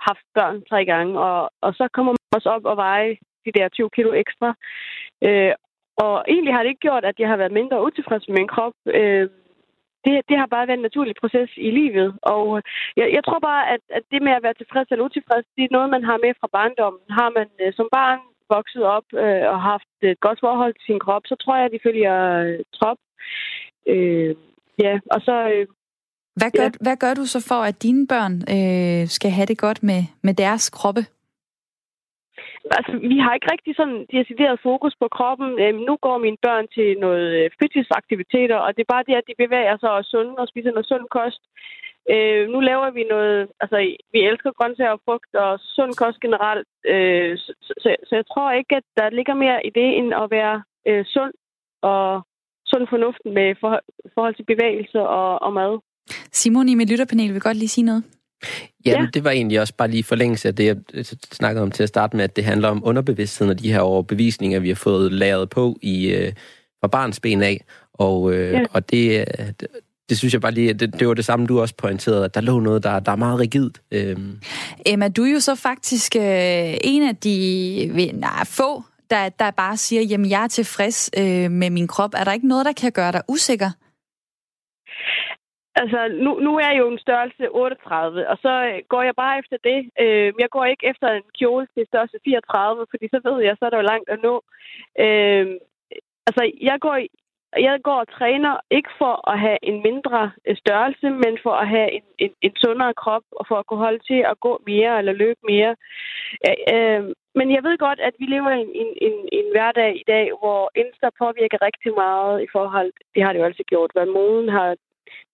haft 0.08 0.26
børn 0.38 0.58
tre 0.70 0.82
gange, 0.92 1.12
og, 1.28 1.40
og 1.66 1.72
så 1.80 1.86
kommer 1.96 2.12
man 2.12 2.36
også 2.38 2.50
op 2.56 2.66
og 2.72 2.78
veje 2.78 3.14
de 3.46 3.52
der 3.58 3.70
20 3.70 3.90
kilo 3.90 4.14
ekstra. 4.14 4.50
Øh, 5.28 5.54
og 5.98 6.14
egentlig 6.28 6.54
har 6.54 6.62
det 6.64 6.70
ikke 6.70 6.88
gjort, 6.88 7.06
at 7.06 7.20
jeg 7.20 7.30
har 7.30 7.38
været 7.38 7.58
mindre 7.60 7.84
utilfreds 7.88 8.28
med 8.28 8.36
min 8.38 8.48
krop. 8.48 8.76
Øh, 9.00 9.30
det, 10.06 10.14
det 10.30 10.36
har 10.42 10.48
bare 10.56 10.68
været 10.68 10.78
en 10.78 10.88
naturlig 10.90 11.16
proces 11.22 11.52
i 11.58 11.72
livet. 11.80 12.08
Og 12.34 12.62
jeg, 13.00 13.08
jeg 13.16 13.24
tror 13.24 13.40
bare, 13.50 13.64
at, 13.74 13.82
at 13.98 14.04
det 14.12 14.22
med 14.22 14.34
at 14.36 14.44
være 14.44 14.60
tilfreds 14.60 14.88
eller 14.92 15.06
utilfreds, 15.06 15.46
det 15.56 15.64
er 15.64 15.76
noget, 15.78 15.90
man 15.96 16.04
har 16.10 16.18
med 16.26 16.34
fra 16.40 16.50
barndommen. 16.58 17.04
Har 17.20 17.30
man 17.38 17.48
øh, 17.62 17.74
som 17.78 17.88
barn 17.98 18.20
vokset 18.56 18.84
op 18.98 19.08
øh, 19.24 19.46
og 19.54 19.60
haft 19.72 19.92
et 20.02 20.20
godt 20.26 20.40
forhold 20.46 20.74
til 20.74 20.86
sin 20.90 21.00
krop, 21.06 21.24
så 21.26 21.36
tror 21.42 21.56
jeg, 21.56 21.66
at 21.66 21.74
de 21.76 21.86
følger 21.88 22.16
øh, 22.46 22.60
trop. 22.78 23.00
Øh, 23.94 24.36
ja, 24.86 24.94
og 25.14 25.20
så... 25.28 25.36
Øh, 25.54 25.66
hvad, 26.40 26.52
gør, 26.58 26.64
ja. 26.64 26.70
hvad 26.86 26.98
gør 27.04 27.14
du 27.14 27.26
så 27.26 27.40
for, 27.50 27.60
at 27.70 27.84
dine 27.84 28.08
børn 28.08 28.36
øh, 28.56 29.08
skal 29.08 29.32
have 29.32 29.46
det 29.46 29.58
godt 29.58 29.84
med, 29.84 30.02
med 30.22 30.34
deres 30.34 30.70
kroppe? 30.70 31.02
Altså, 32.78 32.94
vi 33.12 33.18
har 33.24 33.34
ikke 33.34 33.52
rigtig 33.54 33.74
sådan 33.76 34.00
decideret 34.18 34.64
fokus 34.68 34.94
på 35.02 35.08
kroppen. 35.18 35.50
Øhm, 35.64 35.82
nu 35.90 35.94
går 36.06 36.18
mine 36.18 36.40
børn 36.46 36.66
til 36.76 36.90
noget 37.06 37.28
øh, 37.40 37.52
fritidsaktiviteter, 37.58 38.58
og 38.66 38.70
det 38.76 38.82
er 38.82 38.94
bare 38.94 39.08
det, 39.08 39.16
at 39.18 39.28
de 39.30 39.42
bevæger 39.44 39.78
sig 39.78 39.92
og 39.98 40.04
sunde 40.12 40.36
og 40.42 40.48
spiser 40.48 40.72
noget 40.72 40.90
sund 40.92 41.06
kost. 41.18 41.44
Øh, 42.14 42.44
nu 42.54 42.60
laver 42.70 42.90
vi 42.98 43.04
noget, 43.04 43.40
altså 43.62 43.78
vi 44.14 44.20
elsker 44.30 44.52
grøntsager 44.58 44.96
og 44.98 45.02
frugt 45.06 45.32
og 45.46 45.52
sund 45.76 45.94
kost 46.02 46.20
generelt, 46.26 46.68
øh, 46.94 47.38
så, 47.38 47.52
så, 47.84 47.90
så 48.08 48.14
jeg 48.20 48.26
tror 48.28 48.52
ikke, 48.52 48.76
at 48.76 48.88
der 49.00 49.16
ligger 49.18 49.36
mere 49.44 49.66
i 49.68 49.70
det, 49.80 49.90
end 49.98 50.10
at 50.22 50.32
være 50.38 50.58
øh, 50.90 51.06
sund 51.14 51.34
og 51.92 52.22
sund 52.72 52.86
fornuften 52.94 53.34
med 53.34 53.56
forhold 54.16 54.36
til 54.36 54.52
bevægelse 54.54 55.00
og, 55.00 55.42
og 55.46 55.54
mad. 55.54 55.74
Simon 56.40 56.70
i 56.70 56.76
mit 56.76 56.90
lytterpanel 56.92 57.34
vil 57.34 57.42
godt 57.42 57.58
lige 57.58 57.76
sige 57.76 57.86
noget. 57.86 58.04
Jamen, 58.86 59.06
ja. 59.06 59.10
det 59.14 59.24
var 59.24 59.32
egentlig 59.32 59.60
også 59.60 59.74
bare 59.78 59.88
lige 59.88 60.04
forlængelse 60.04 60.48
af 60.48 60.56
det, 60.56 60.66
jeg 60.66 61.06
snakkede 61.32 61.64
om 61.64 61.72
til 61.72 61.84
at 61.84 61.90
starte 61.90 62.18
med, 62.18 62.24
at 62.24 62.36
det 62.36 62.44
handler 62.44 62.70
om 62.70 62.82
underbevidstheden 62.86 63.50
og 63.50 63.60
de 63.60 63.72
her 63.72 63.80
overbevisninger, 63.80 64.60
vi 64.60 64.68
har 64.68 64.76
fået 64.76 65.12
læret 65.12 65.50
på 65.50 65.78
i 65.82 66.08
øh, 66.08 66.34
fra 66.82 66.88
barns 66.88 67.20
ben 67.20 67.42
af. 67.42 67.66
Og, 67.94 68.34
øh, 68.34 68.52
ja. 68.52 68.64
og 68.72 68.90
det, 68.90 69.26
det 70.10 70.18
synes 70.18 70.34
jeg 70.34 70.42
bare 70.42 70.52
lige, 70.52 70.74
det, 70.74 71.00
det 71.00 71.08
var 71.08 71.14
det 71.14 71.26
samme, 71.26 71.48
du 71.48 71.62
også 71.62 71.76
pointerede, 71.78 72.26
at 72.26 72.36
der 72.36 72.42
lå 72.42 72.60
noget, 72.60 72.84
der, 72.84 73.00
der 73.00 73.12
er 73.12 73.16
meget 73.16 73.40
rigidt. 73.40 73.82
Øhm. 73.92 74.40
Emma, 74.86 75.08
du 75.08 75.24
er 75.24 75.32
jo 75.32 75.40
så 75.40 75.56
faktisk 75.56 76.16
øh, 76.16 76.74
en 76.84 77.04
af 77.04 77.16
de 77.16 78.12
nej, 78.14 78.46
få, 78.46 78.84
der, 79.10 79.30
der 79.30 79.52
bare 79.52 79.78
siger, 79.78 80.02
jamen 80.02 80.30
jeg 80.30 80.44
er 80.44 80.48
tilfreds 80.48 81.10
øh, 81.18 81.52
med 81.52 81.70
min 81.70 81.88
krop. 81.88 82.14
Er 82.14 82.24
der 82.24 82.34
ikke 82.34 82.48
noget, 82.48 82.66
der 82.66 82.72
kan 82.72 82.92
gøre 82.92 83.12
dig 83.12 83.22
usikker? 83.28 83.72
Altså, 85.76 86.00
nu, 86.26 86.32
nu 86.40 86.52
er 86.58 86.70
jeg 86.70 86.80
jo 86.80 86.88
en 86.92 87.00
størrelse 87.06 87.52
38, 87.52 88.30
og 88.30 88.38
så 88.42 88.54
øh, 88.70 88.82
går 88.90 89.04
jeg 89.04 89.16
bare 89.16 89.40
efter 89.40 89.58
det. 89.64 89.80
Øh, 90.04 90.34
jeg 90.40 90.50
går 90.50 90.66
ikke 90.66 90.88
efter 90.92 91.08
en 91.08 91.24
kjole 91.40 91.68
til 91.74 91.88
størrelse 91.88 92.18
34, 92.26 92.86
fordi 92.92 93.06
så 93.14 93.20
ved 93.24 93.44
jeg, 93.44 93.56
så 93.60 93.66
er 93.66 93.70
der 93.70 93.78
jo 93.78 93.92
langt 93.94 94.10
at 94.10 94.20
nå. 94.28 94.36
Øh, 95.00 95.46
altså, 96.28 96.44
jeg 96.62 96.78
går, 96.80 96.98
jeg 97.68 97.80
går 97.84 98.00
og 98.04 98.12
træner 98.18 98.54
ikke 98.72 98.90
for 98.98 99.30
at 99.32 99.40
have 99.40 99.58
en 99.64 99.78
mindre 99.88 100.32
øh, 100.48 100.58
størrelse, 100.58 101.10
men 101.10 101.34
for 101.44 101.54
at 101.64 101.68
have 101.68 101.92
en, 101.92 102.04
en, 102.18 102.32
en 102.42 102.56
sundere 102.56 102.94
krop, 102.94 103.26
og 103.32 103.46
for 103.48 103.56
at 103.60 103.66
kunne 103.66 103.86
holde 103.88 104.04
til 104.10 104.22
at 104.32 104.40
gå 104.40 104.62
mere 104.66 104.98
eller 105.00 105.14
løbe 105.14 105.42
mere. 105.52 105.76
Øh, 106.48 106.58
øh, 106.74 107.04
men 107.36 107.48
jeg 107.56 107.64
ved 107.64 107.78
godt, 107.78 108.00
at 108.00 108.16
vi 108.20 108.26
lever 108.26 108.52
i 108.52 108.62
en, 108.62 108.72
en, 108.84 108.92
en, 109.08 109.16
en 109.32 109.48
hverdag 109.52 109.92
i 110.02 110.04
dag, 110.08 110.26
hvor 110.42 110.72
Insta 110.76 111.10
påvirker 111.22 111.66
rigtig 111.68 111.92
meget 112.04 112.44
i 112.46 112.48
forhold... 112.52 112.92
Det 113.16 113.24
har 113.24 113.34
det 113.34 113.40
jo 113.40 113.46
altid 113.46 113.64
gjort, 113.64 113.92
hvad 113.94 114.06
moden 114.06 114.50
har 114.50 114.76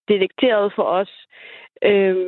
detekteret 0.10 0.74
for 0.76 0.84
os. 0.84 1.12
Øh, 1.84 2.28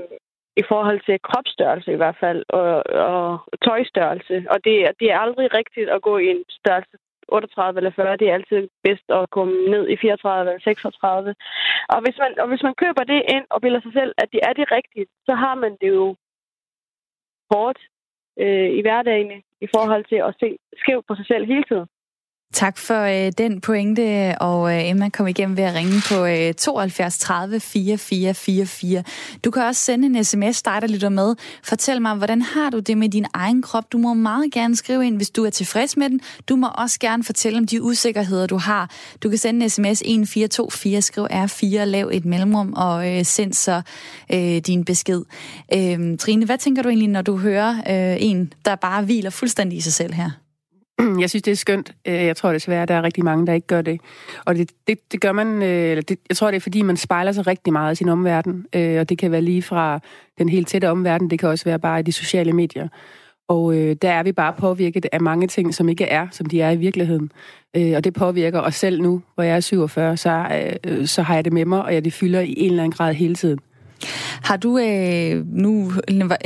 i 0.58 0.64
forhold 0.72 1.00
til 1.06 1.22
kropsstørrelse 1.28 1.92
i 1.94 1.96
hvert 2.02 2.18
fald, 2.20 2.44
og, 2.50 2.84
og 3.12 3.40
tøjstørrelse. 3.66 4.36
Og 4.50 4.58
det, 4.66 4.76
det 5.00 5.08
er 5.12 5.20
aldrig 5.20 5.54
rigtigt 5.54 5.90
at 5.90 6.02
gå 6.02 6.18
i 6.18 6.28
en 6.28 6.44
størrelse 6.50 6.98
38 7.32 7.78
eller 7.80 7.92
40, 7.92 8.18
det 8.18 8.30
er 8.30 8.34
altid 8.34 8.68
bedst 8.84 9.08
at 9.10 9.30
komme 9.30 9.54
ned 9.74 9.90
i 9.90 9.98
34 9.98 10.50
eller 10.50 10.64
36. 10.64 11.36
Og 11.90 12.02
hvis 12.04 12.18
man, 12.24 12.40
og 12.40 12.48
hvis 12.48 12.64
man 12.64 12.76
køber 12.84 13.04
det 13.04 13.22
ind 13.36 13.46
og 13.50 13.62
bilder 13.62 13.82
sig 13.82 13.94
selv, 13.94 14.12
at 14.18 14.30
det 14.32 14.40
er 14.44 14.54
det 14.54 14.72
rigtige, 14.72 15.06
så 15.28 15.34
har 15.36 15.56
man 15.56 15.78
det 15.82 15.90
jo 15.90 16.16
hårdt 17.52 17.80
øh, 18.44 18.70
i 18.78 18.82
hverdagen 18.82 19.44
i 19.66 19.68
forhold 19.76 20.06
til 20.06 20.20
at 20.28 20.36
se 20.40 20.58
skævt 20.82 21.06
på 21.08 21.16
sig 21.16 21.26
selv 21.26 21.46
hele 21.46 21.64
tiden. 21.64 21.88
Tak 22.54 22.78
for 22.78 23.02
øh, 23.02 23.32
den 23.38 23.62
pointe, 23.62 24.36
og 24.40 24.74
øh, 24.74 24.90
Emma 24.90 25.10
kom 25.10 25.28
igennem 25.28 25.58
ved 25.58 25.64
at 25.64 25.76
ringe 25.76 26.02
på 26.10 26.26
øh, 26.26 26.54
72 26.54 27.18
30 27.18 27.60
4444. 27.60 29.04
Du 29.44 29.52
kan 29.52 29.64
også 29.64 29.82
sende 29.82 30.06
en 30.06 30.24
sms, 30.24 30.62
dig 30.62 30.82
der 30.82 30.88
lytter 30.88 31.10
med. 31.10 31.36
Fortæl 31.64 32.02
mig, 32.02 32.16
hvordan 32.16 32.42
har 32.42 32.70
du 32.70 32.80
det 32.80 32.98
med 32.98 33.10
din 33.10 33.26
egen 33.34 33.62
krop? 33.62 33.92
Du 33.92 33.98
må 33.98 34.14
meget 34.14 34.52
gerne 34.52 34.76
skrive 34.76 35.08
ind, 35.08 35.16
hvis 35.18 35.30
du 35.30 35.46
er 35.46 35.50
tilfreds 35.50 35.98
med 35.98 36.10
den. 36.10 36.22
Du 36.50 36.56
må 36.56 36.68
også 36.68 37.00
gerne 37.00 37.24
fortælle 37.24 37.58
om 37.60 37.68
de 37.68 37.82
usikkerheder, 37.82 38.48
du 38.48 38.58
har. 38.58 38.92
Du 39.24 39.30
kan 39.30 39.38
sende 39.38 39.64
en 39.64 39.70
sms 39.70 40.02
1424, 40.02 41.02
skriv 41.02 41.26
R4, 41.26 41.84
lav 41.84 42.10
et 42.14 42.26
mellemrum 42.26 42.74
og 42.74 43.18
øh, 43.18 43.26
send 43.26 43.54
så 43.54 43.82
øh, 44.34 44.58
din 44.58 44.86
besked. 44.86 45.22
Øh, 45.74 46.18
Trine, 46.18 46.46
hvad 46.46 46.58
tænker 46.58 46.84
du 46.84 46.90
egentlig, 46.90 47.10
når 47.10 47.22
du 47.22 47.38
hører 47.38 47.70
øh, 47.72 48.18
en, 48.20 48.54
der 48.66 48.76
bare 48.76 49.04
hviler 49.04 49.30
fuldstændig 49.30 49.78
i 49.78 49.82
sig 49.82 49.94
selv 49.94 50.14
her? 50.14 50.41
Jeg 51.22 51.30
synes, 51.30 51.44
det 51.44 51.52
er 51.52 51.56
skønt. 51.56 51.94
Øh, 52.08 52.14
jeg 52.14 52.36
tror 52.36 52.54
desværre, 52.54 52.82
at 52.82 52.88
der 52.88 52.96
er 52.96 53.04
rigtig 53.04 53.26
mange, 53.26 53.48
der 53.48 53.54
ikke 53.54 53.68
gør 53.68 53.82
det. 53.82 54.02
Og 54.46 54.56
det, 54.56 54.72
det, 54.88 55.12
det 55.12 55.22
gør 55.22 55.32
man... 55.32 55.48
Øh, 55.64 55.92
eller 55.92 56.02
det, 56.02 56.20
jeg 56.30 56.38
tror, 56.38 56.52
det 56.52 56.56
er, 56.56 56.62
fordi 56.62 56.82
man 56.82 56.98
spejler 56.98 57.32
sig 57.32 57.48
rigtig 57.48 57.74
meget 57.74 57.92
i 57.92 57.96
sin 57.96 58.10
omverden. 58.10 58.66
Øh, 58.76 59.00
og 59.00 59.10
det 59.10 59.18
kan 59.18 59.32
være 59.32 59.42
lige 59.42 59.62
fra 59.62 60.00
den 60.38 60.50
helt 60.50 60.68
tætte 60.68 60.90
omverden. 60.90 61.30
Det 61.30 61.40
kan 61.40 61.50
også 61.50 61.66
være 61.66 61.80
bare 61.80 62.00
i 62.00 62.04
de 62.04 62.12
sociale 62.12 62.54
medier. 62.54 62.88
Og 63.48 63.76
øh, 63.76 63.96
der 64.02 64.12
er 64.12 64.24
vi 64.24 64.32
bare 64.32 64.54
påvirket 64.54 65.06
af 65.12 65.22
mange 65.22 65.48
ting, 65.48 65.76
som 65.76 65.90
ikke 65.90 66.06
er, 66.06 66.28
som 66.32 66.46
de 66.46 66.62
er 66.62 66.72
i 66.72 66.76
virkeligheden. 66.76 67.32
Øh, 67.78 67.94
og 67.96 68.04
det 68.04 68.14
påvirker 68.14 68.60
os 68.60 68.76
selv 68.76 69.02
nu, 69.02 69.22
hvor 69.36 69.44
jeg 69.44 69.56
er 69.56 69.60
47, 69.60 70.18
så, 70.18 70.48
øh, 70.86 71.06
så 71.08 71.22
har 71.22 71.36
jeg 71.36 71.46
det 71.46 71.54
med 71.54 71.66
mig, 71.66 71.84
og 71.84 71.94
jeg 71.94 72.06
det 72.06 72.14
fylder 72.14 72.40
i 72.40 72.54
en 72.58 72.72
eller 72.72 72.84
anden 72.84 72.98
grad 72.98 73.14
hele 73.14 73.36
tiden. 73.36 73.60
Har 74.44 74.58
du, 74.58 74.78
øh, 74.78 75.46
nu 75.48 75.92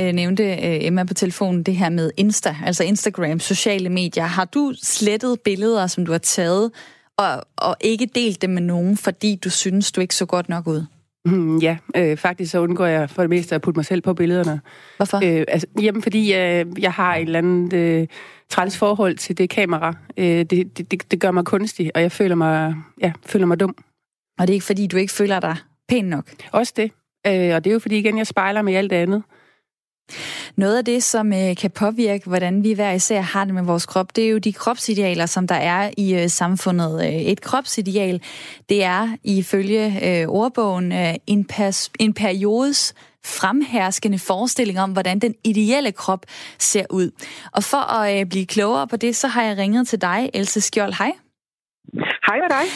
øh, 0.00 0.12
nævnte 0.12 0.42
øh, 0.42 0.84
Emma 0.86 1.04
på 1.04 1.14
telefonen 1.14 1.62
det 1.62 1.76
her 1.76 1.88
med 1.88 2.10
Insta, 2.16 2.56
altså 2.64 2.84
Instagram, 2.84 3.40
sociale 3.40 3.88
medier. 3.88 4.24
Har 4.24 4.44
du 4.44 4.72
slettet 4.82 5.40
billeder, 5.40 5.86
som 5.86 6.06
du 6.06 6.12
har 6.12 6.18
taget, 6.18 6.70
og, 7.18 7.44
og 7.56 7.76
ikke 7.80 8.08
delt 8.14 8.42
dem 8.42 8.50
med 8.50 8.62
nogen, 8.62 8.96
fordi 8.96 9.36
du 9.44 9.50
synes, 9.50 9.92
du 9.92 10.00
ikke 10.00 10.14
så 10.14 10.26
godt 10.26 10.48
nok 10.48 10.66
ud? 10.66 10.84
Mm, 11.24 11.58
ja, 11.58 11.76
øh, 11.96 12.16
faktisk 12.16 12.50
så 12.50 12.60
undgår 12.60 12.86
jeg 12.86 13.10
for 13.10 13.22
det 13.22 13.30
meste 13.30 13.54
at 13.54 13.62
putte 13.62 13.78
mig 13.78 13.84
selv 13.84 14.00
på 14.00 14.14
billederne. 14.14 14.60
Hvorfor? 14.96 15.16
Øh, 15.16 15.44
altså, 15.48 15.66
jamen, 15.82 16.02
fordi 16.02 16.34
øh, 16.34 16.66
jeg 16.78 16.92
har 16.92 17.16
et 17.16 17.22
eller 17.22 17.38
andet 17.38 17.72
øh, 17.72 18.06
træls 18.50 18.78
forhold 18.78 19.16
til 19.16 19.38
det 19.38 19.50
kamera. 19.50 19.94
Øh, 20.16 20.26
det, 20.26 20.50
det, 20.50 20.90
det, 20.90 21.10
det 21.10 21.20
gør 21.20 21.30
mig 21.30 21.44
kunstig, 21.44 21.90
og 21.94 22.02
jeg 22.02 22.12
føler 22.12 22.34
mig, 22.34 22.74
ja, 23.00 23.12
føler 23.26 23.46
mig 23.46 23.60
dum. 23.60 23.76
Og 24.38 24.46
det 24.46 24.52
er 24.52 24.54
ikke 24.54 24.66
fordi, 24.66 24.86
du 24.86 24.96
ikke 24.96 25.12
føler 25.12 25.40
dig 25.40 25.56
pæn 25.88 26.04
nok? 26.04 26.30
Også 26.52 26.72
det. 26.76 26.90
Øh, 27.26 27.54
og 27.54 27.64
det 27.64 27.70
er 27.70 27.72
jo 27.72 27.78
fordi, 27.78 27.98
igen, 27.98 28.18
jeg 28.18 28.26
spejler 28.26 28.62
med 28.62 28.74
alt 28.74 28.92
andet. 28.92 29.22
Noget 30.56 30.78
af 30.78 30.84
det, 30.84 31.02
som 31.02 31.32
øh, 31.32 31.56
kan 31.56 31.70
påvirke, 31.70 32.28
hvordan 32.28 32.64
vi 32.64 32.72
hver 32.72 32.92
især 32.92 33.20
har 33.20 33.44
det 33.44 33.54
med 33.54 33.62
vores 33.62 33.86
krop, 33.86 34.16
det 34.16 34.24
er 34.24 34.28
jo 34.28 34.38
de 34.38 34.52
kropsidealer, 34.52 35.26
som 35.26 35.46
der 35.46 35.54
er 35.54 35.90
i 35.96 36.14
øh, 36.14 36.30
samfundet. 36.30 37.06
Øh, 37.06 37.14
et 37.14 37.40
kropsideal, 37.40 38.22
det 38.68 38.84
er 38.84 39.16
ifølge 39.24 40.20
øh, 40.20 40.28
ordbogen 40.28 40.92
øh, 40.92 41.14
en, 41.26 41.46
pers- 41.52 41.90
en 41.98 42.14
periodes 42.14 42.94
fremherskende 43.24 44.18
forestilling 44.18 44.80
om, 44.80 44.92
hvordan 44.92 45.18
den 45.18 45.34
ideelle 45.44 45.92
krop 45.92 46.26
ser 46.58 46.84
ud. 46.90 47.10
Og 47.52 47.64
for 47.64 47.92
at 47.92 48.20
øh, 48.20 48.26
blive 48.26 48.46
klogere 48.46 48.88
på 48.88 48.96
det, 48.96 49.16
så 49.16 49.28
har 49.28 49.42
jeg 49.42 49.56
ringet 49.56 49.88
til 49.88 50.00
dig, 50.00 50.30
Else 50.34 50.60
Skjold. 50.60 50.94
Hej. 50.98 51.25
Hej 52.28 52.38
med 52.44 52.50
dig. 52.58 52.66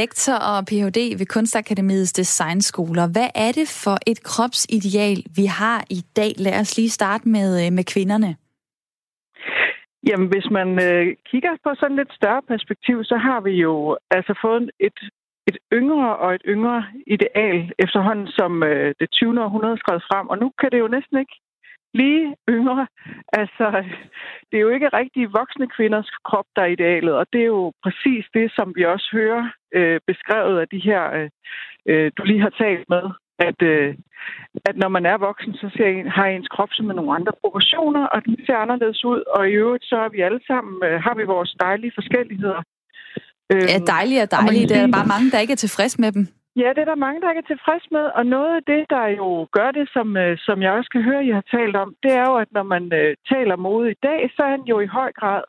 Lektor 0.00 0.38
og 0.52 0.58
Ph.D. 0.68 0.98
ved 1.20 1.26
Kunstakademiets 1.34 2.12
Designskoler. 2.12 3.06
Hvad 3.14 3.30
er 3.46 3.52
det 3.58 3.68
for 3.84 3.96
et 4.10 4.20
kropsideal, 4.30 5.18
vi 5.38 5.44
har 5.60 5.80
i 5.98 6.00
dag? 6.16 6.32
Lad 6.46 6.60
os 6.60 6.76
lige 6.78 6.90
starte 6.98 7.28
med, 7.28 7.48
øh, 7.62 7.72
med 7.72 7.84
kvinderne. 7.94 8.30
Jamen, 10.08 10.28
hvis 10.32 10.46
man 10.58 10.68
øh, 10.86 11.06
kigger 11.30 11.52
på 11.64 11.70
sådan 11.80 11.96
lidt 11.96 12.12
større 12.20 12.42
perspektiv, 12.52 12.96
så 13.04 13.16
har 13.26 13.40
vi 13.40 13.50
jo 13.66 13.98
altså 14.10 14.32
fået 14.44 14.70
et, 14.80 14.98
et 15.48 15.58
yngre 15.72 16.16
og 16.16 16.34
et 16.34 16.44
yngre 16.54 16.84
ideal 17.06 17.72
efterhånden, 17.84 18.28
som 18.38 18.62
øh, 18.62 18.94
det 19.00 19.10
20. 19.10 19.44
århundrede 19.44 19.78
skrevet 19.78 20.04
frem. 20.10 20.26
Og 20.32 20.38
nu 20.38 20.52
kan 20.60 20.70
det 20.72 20.78
jo 20.78 20.88
næsten 20.96 21.16
ikke 21.18 21.36
blive 21.94 22.34
yngre. 22.48 22.86
Altså, 23.32 23.66
det 24.48 24.56
er 24.56 24.64
jo 24.66 24.68
ikke 24.76 24.88
rigtig 24.88 25.32
voksne 25.32 25.66
kvinders 25.76 26.10
krop, 26.28 26.48
der 26.56 26.62
er 26.62 26.74
idealet, 26.76 27.14
og 27.14 27.26
det 27.32 27.40
er 27.40 27.52
jo 27.58 27.72
præcis 27.84 28.24
det, 28.34 28.52
som 28.56 28.72
vi 28.76 28.84
også 28.84 29.08
hører 29.12 29.44
øh, 29.74 30.00
beskrevet 30.06 30.60
af 30.60 30.68
de 30.68 30.80
her, 30.88 31.02
øh, 31.18 31.30
øh 31.90 32.10
du 32.16 32.22
lige 32.24 32.40
har 32.40 32.54
talt 32.64 32.86
med, 32.88 33.04
at, 33.38 33.62
øh, 33.62 33.94
at 34.68 34.76
når 34.76 34.88
man 34.88 35.06
er 35.06 35.18
voksen, 35.18 35.54
så 35.54 35.70
ser 35.76 35.86
en, 35.86 36.08
har 36.08 36.26
ens 36.26 36.48
krop 36.48 36.68
som 36.72 36.86
nogle 36.86 37.14
andre 37.14 37.32
proportioner, 37.42 38.04
og 38.06 38.24
den 38.24 38.36
ser 38.46 38.56
anderledes 38.56 39.04
ud, 39.04 39.20
og 39.36 39.48
i 39.48 39.52
øvrigt 39.52 39.84
så 39.84 39.96
er 39.96 40.08
vi 40.08 40.20
alle 40.20 40.40
sammen, 40.46 40.74
øh, 40.88 41.00
har 41.00 41.14
vi 41.14 41.24
vores 41.24 41.56
dejlige 41.60 41.92
forskelligheder. 41.94 42.62
Ja, 43.50 43.78
dejlige 43.86 44.22
og 44.22 44.30
dejlige. 44.30 44.68
Der 44.68 44.82
er 44.82 44.92
bare 44.98 45.06
mange, 45.14 45.30
der 45.30 45.38
ikke 45.38 45.52
er 45.52 45.62
tilfreds 45.66 45.98
med 45.98 46.12
dem. 46.12 46.26
Ja, 46.60 46.68
det 46.74 46.78
er 46.78 46.90
der 46.92 47.04
mange, 47.06 47.20
der 47.20 47.30
ikke 47.30 47.44
er 47.44 47.52
tilfreds 47.54 47.86
med, 47.90 48.04
og 48.18 48.26
noget 48.26 48.56
af 48.56 48.62
det, 48.72 48.82
der 48.90 49.06
jo 49.20 49.28
gør 49.56 49.70
det, 49.70 49.86
som, 49.92 50.16
øh, 50.16 50.38
som 50.46 50.62
jeg 50.62 50.72
også 50.72 50.90
kan 50.90 51.02
høre, 51.02 51.24
I 51.24 51.30
har 51.30 51.46
talt 51.56 51.76
om, 51.76 51.94
det 52.02 52.12
er 52.12 52.24
jo, 52.30 52.34
at 52.44 52.50
når 52.52 52.62
man 52.62 52.84
øh, 53.00 53.16
taler 53.32 53.56
mode 53.56 53.90
i 53.90 54.00
dag, 54.02 54.20
så 54.34 54.42
er 54.42 54.50
han 54.56 54.64
jo 54.72 54.80
i 54.80 54.86
høj 54.86 55.12
grad 55.12 55.42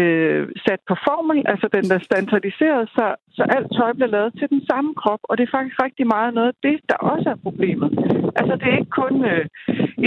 øh, 0.00 0.42
sat 0.64 0.80
på 0.88 0.94
formel, 1.06 1.38
altså 1.52 1.66
den 1.76 1.84
der 1.90 1.98
standardiseret, 1.98 2.82
så, 2.96 3.06
så 3.36 3.42
alt 3.56 3.68
tøj 3.76 3.92
bliver 3.92 4.14
lavet 4.16 4.32
til 4.38 4.48
den 4.54 4.62
samme 4.70 4.94
krop, 4.94 5.22
og 5.28 5.38
det 5.38 5.44
er 5.44 5.56
faktisk 5.56 5.76
rigtig 5.86 6.06
meget 6.06 6.34
noget 6.34 6.48
af 6.52 6.58
det, 6.68 6.76
der 6.90 6.96
også 7.12 7.28
er 7.34 7.44
problemet. 7.46 7.90
Altså 8.40 8.54
det 8.60 8.66
er 8.68 8.78
ikke 8.78 8.98
kun 9.02 9.14
øh, 9.32 9.44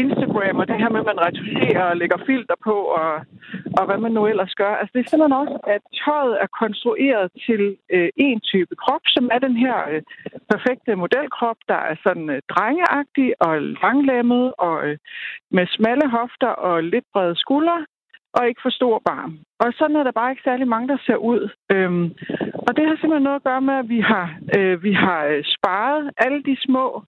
Instagram 0.04 0.56
og 0.62 0.68
det 0.68 0.78
her 0.82 0.90
med, 0.90 1.00
at 1.04 1.10
man 1.12 1.24
retusherer 1.26 1.86
og 1.92 1.98
lægger 1.98 2.20
filter 2.30 2.58
på, 2.68 2.76
og, 3.02 3.12
og 3.78 3.84
hvad 3.88 4.00
man 4.06 4.12
nu 4.12 4.22
ellers 4.32 4.54
gør. 4.62 4.74
Altså 4.80 4.92
det 4.94 5.02
er 5.02 5.10
simpelthen 5.10 5.42
også, 5.44 5.58
at 5.76 5.82
tøjet 6.02 6.36
er 6.44 6.50
konstrueret 6.62 7.26
til 7.46 7.62
øh, 7.96 8.10
en 8.28 8.40
type 8.52 8.74
krop, 8.84 9.04
som 9.16 9.26
er 9.36 9.40
den 9.40 9.56
her 9.64 9.78
øh, 9.92 10.02
perfekte 10.54 10.96
modelkrop, 10.96 11.60
der 11.72 11.80
er 11.90 11.96
sådan 12.06 12.30
øh, 12.30 12.42
drengeagtig 12.54 13.30
og 13.46 13.54
langlemmet 13.84 14.46
og 14.58 14.76
øh, 14.88 14.98
med 15.52 15.66
smalle 15.76 16.08
hofter 16.18 16.54
og 16.70 16.84
lidt 16.84 17.06
brede 17.14 17.36
skuldre 17.36 17.86
og 18.36 18.48
ikke 18.48 18.62
for 18.64 18.70
stor 18.80 19.02
barm. 19.10 19.32
Og 19.60 19.74
sådan 19.78 19.96
er 19.96 20.04
der 20.04 20.20
bare 20.20 20.32
ikke 20.32 20.48
særlig 20.50 20.68
mange, 20.68 20.88
der 20.88 20.98
ser 21.06 21.16
ud. 21.16 21.42
Øhm, 21.74 22.06
og 22.68 22.72
det 22.76 22.84
har 22.88 22.96
simpelthen 22.96 23.28
noget 23.28 23.42
at 23.42 23.48
gøre 23.50 23.62
med, 23.70 23.76
at 23.84 23.90
vi 23.90 24.00
har, 24.12 24.28
øh, 24.58 24.84
vi 24.84 24.94
har 24.94 25.26
øh, 25.26 25.44
sparet 25.56 26.12
alle 26.18 26.44
de 26.50 26.56
små, 26.66 27.04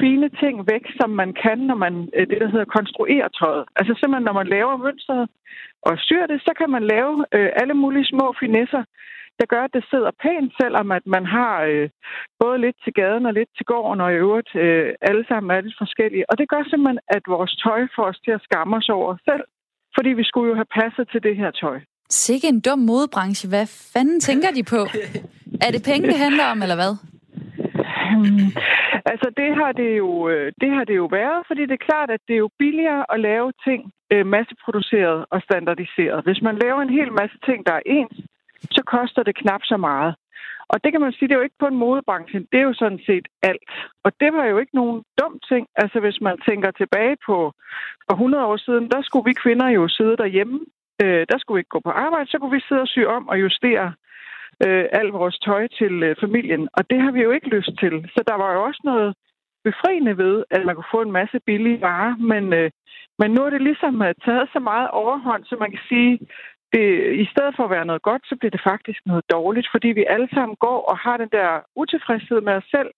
fine 0.00 0.28
ting 0.40 0.54
væk, 0.72 0.84
som 1.00 1.10
man 1.10 1.30
kan, 1.44 1.58
når 1.58 1.78
man 1.84 1.94
øh, 2.16 2.26
det, 2.30 2.40
der 2.40 2.50
hedder 2.54 2.74
konstruerer 2.78 3.28
tøjet. 3.28 3.64
Altså 3.78 3.92
simpelthen, 3.94 4.26
når 4.28 4.40
man 4.40 4.48
laver 4.56 4.76
mønstret 4.76 5.28
og 5.82 5.94
syr 5.98 6.26
det, 6.26 6.40
så 6.40 6.52
kan 6.58 6.70
man 6.70 6.84
lave 6.94 7.24
øh, 7.34 7.50
alle 7.60 7.74
mulige 7.74 8.10
små 8.12 8.34
finesser 8.40 8.84
der 9.40 9.46
gør, 9.46 9.62
at 9.64 9.74
det 9.76 9.84
sidder 9.90 10.10
pænt, 10.22 10.52
selvom 10.60 10.92
at 10.92 11.06
man 11.06 11.24
har 11.26 11.54
øh, 11.70 11.88
både 12.40 12.58
lidt 12.58 12.76
til 12.84 12.92
gaden 12.92 13.26
og 13.26 13.34
lidt 13.34 13.50
til 13.56 13.66
gården, 13.66 14.00
og 14.00 14.12
i 14.12 14.20
øvrigt 14.24 14.52
øh, 14.54 14.94
alle 15.00 15.24
sammen 15.28 15.50
er 15.50 15.60
lidt 15.60 15.80
forskellige. 15.82 16.30
Og 16.30 16.38
det 16.38 16.48
gør 16.48 16.62
simpelthen, 16.64 17.00
at 17.08 17.22
vores 17.26 17.52
tøj 17.64 17.80
får 17.96 18.06
os 18.12 18.20
til 18.24 18.30
at 18.30 18.44
skamme 18.48 18.76
os 18.76 18.88
over 18.88 19.08
os 19.14 19.20
selv, 19.30 19.44
fordi 19.96 20.10
vi 20.20 20.24
skulle 20.24 20.48
jo 20.50 20.56
have 20.60 20.72
passet 20.80 21.04
til 21.12 21.20
det 21.22 21.36
her 21.36 21.50
tøj. 21.50 21.78
Sikke 22.10 22.48
en 22.48 22.60
dum 22.60 22.78
modebranche. 22.78 23.48
Hvad 23.48 23.66
fanden 23.92 24.20
tænker 24.20 24.50
de 24.58 24.64
på? 24.74 24.80
Er 25.66 25.70
det 25.74 25.82
penge, 25.90 26.08
det 26.08 26.18
handler 26.18 26.44
om, 26.52 26.62
eller 26.62 26.78
hvad? 26.82 26.92
Hmm. 28.10 28.48
Altså, 29.12 29.28
det 29.40 29.50
har 29.60 29.72
det, 29.80 29.90
jo, 30.02 30.10
øh, 30.32 30.52
det 30.60 30.70
har 30.76 30.84
det 30.84 30.96
jo 31.02 31.06
været, 31.20 31.40
fordi 31.48 31.62
det 31.68 31.76
er 31.76 31.88
klart, 31.90 32.10
at 32.10 32.20
det 32.28 32.34
er 32.34 32.44
jo 32.46 32.50
billigere 32.58 33.04
at 33.14 33.20
lave 33.20 33.52
ting 33.66 33.80
øh, 34.12 34.26
masseproduceret 34.26 35.18
og 35.32 35.38
standardiseret. 35.46 36.24
Hvis 36.26 36.40
man 36.42 36.56
laver 36.64 36.80
en 36.82 36.96
hel 36.98 37.10
masse 37.20 37.38
ting, 37.46 37.58
der 37.66 37.74
er 37.78 37.88
ens, 37.98 38.16
så 38.76 38.82
koster 38.94 39.22
det 39.22 39.34
knap 39.42 39.62
så 39.64 39.76
meget. 39.76 40.14
Og 40.72 40.84
det 40.84 40.92
kan 40.92 41.00
man 41.00 41.12
sige, 41.12 41.28
det 41.28 41.34
er 41.34 41.38
jo 41.38 41.48
ikke 41.48 41.62
på 41.62 41.66
en 41.66 41.82
modebranche, 41.84 42.38
det 42.52 42.58
er 42.60 42.66
jo 42.70 42.74
sådan 42.74 43.00
set 43.06 43.26
alt. 43.42 43.62
Og 44.04 44.12
det 44.20 44.32
var 44.32 44.44
jo 44.44 44.58
ikke 44.58 44.74
nogen 44.74 45.02
dum 45.20 45.34
ting. 45.48 45.66
Altså 45.76 46.00
hvis 46.00 46.20
man 46.20 46.36
tænker 46.48 46.70
tilbage 46.70 47.16
på 47.26 47.52
for 48.06 48.14
100 48.14 48.44
år 48.44 48.56
siden, 48.56 48.90
der 48.90 49.02
skulle 49.02 49.24
vi 49.30 49.32
kvinder 49.44 49.68
jo 49.68 49.88
sidde 49.88 50.16
derhjemme. 50.16 50.60
Øh, 51.02 51.26
der 51.30 51.38
skulle 51.38 51.56
vi 51.56 51.60
ikke 51.60 51.76
gå 51.76 51.80
på 51.80 51.90
arbejde, 51.90 52.30
så 52.30 52.38
kunne 52.38 52.56
vi 52.56 52.66
sidde 52.68 52.80
og 52.80 52.88
sy 52.88 52.98
om 52.98 53.28
og 53.28 53.40
justere 53.40 53.92
øh, 54.66 54.84
alt 54.92 55.12
vores 55.12 55.38
tøj 55.38 55.68
til 55.78 56.02
øh, 56.02 56.16
familien. 56.20 56.68
Og 56.72 56.90
det 56.90 57.02
har 57.02 57.10
vi 57.12 57.20
jo 57.22 57.30
ikke 57.30 57.48
lyst 57.56 57.70
til. 57.80 57.94
Så 58.14 58.20
der 58.28 58.34
var 58.34 58.52
jo 58.52 58.62
også 58.64 58.80
noget 58.84 59.14
befriende 59.64 60.16
ved, 60.18 60.44
at 60.50 60.66
man 60.66 60.74
kunne 60.74 60.94
få 60.96 61.02
en 61.02 61.12
masse 61.12 61.38
billige 61.46 61.80
varer. 61.80 62.16
Men, 62.16 62.52
øh, 62.52 62.70
men 63.18 63.30
nu 63.30 63.40
er 63.42 63.50
det 63.50 63.62
ligesom 63.62 64.02
øh, 64.02 64.14
taget 64.24 64.48
så 64.52 64.60
meget 64.70 64.88
overhånd, 64.90 65.44
så 65.44 65.56
man 65.60 65.70
kan 65.70 65.84
sige, 65.88 66.18
det, 66.72 66.86
i 67.24 67.26
stedet 67.32 67.52
for 67.56 67.64
at 67.64 67.74
være 67.76 67.90
noget 67.90 68.02
godt, 68.02 68.22
så 68.28 68.34
bliver 68.38 68.50
det 68.50 68.68
faktisk 68.70 69.00
noget 69.06 69.24
dårligt, 69.30 69.68
fordi 69.74 69.88
vi 69.88 70.04
alle 70.14 70.28
sammen 70.34 70.56
går 70.66 70.80
og 70.90 70.96
har 70.98 71.16
den 71.16 71.30
der 71.32 71.48
utilfredshed 71.76 72.40
med 72.40 72.52
os 72.60 72.68
selv. 72.76 72.90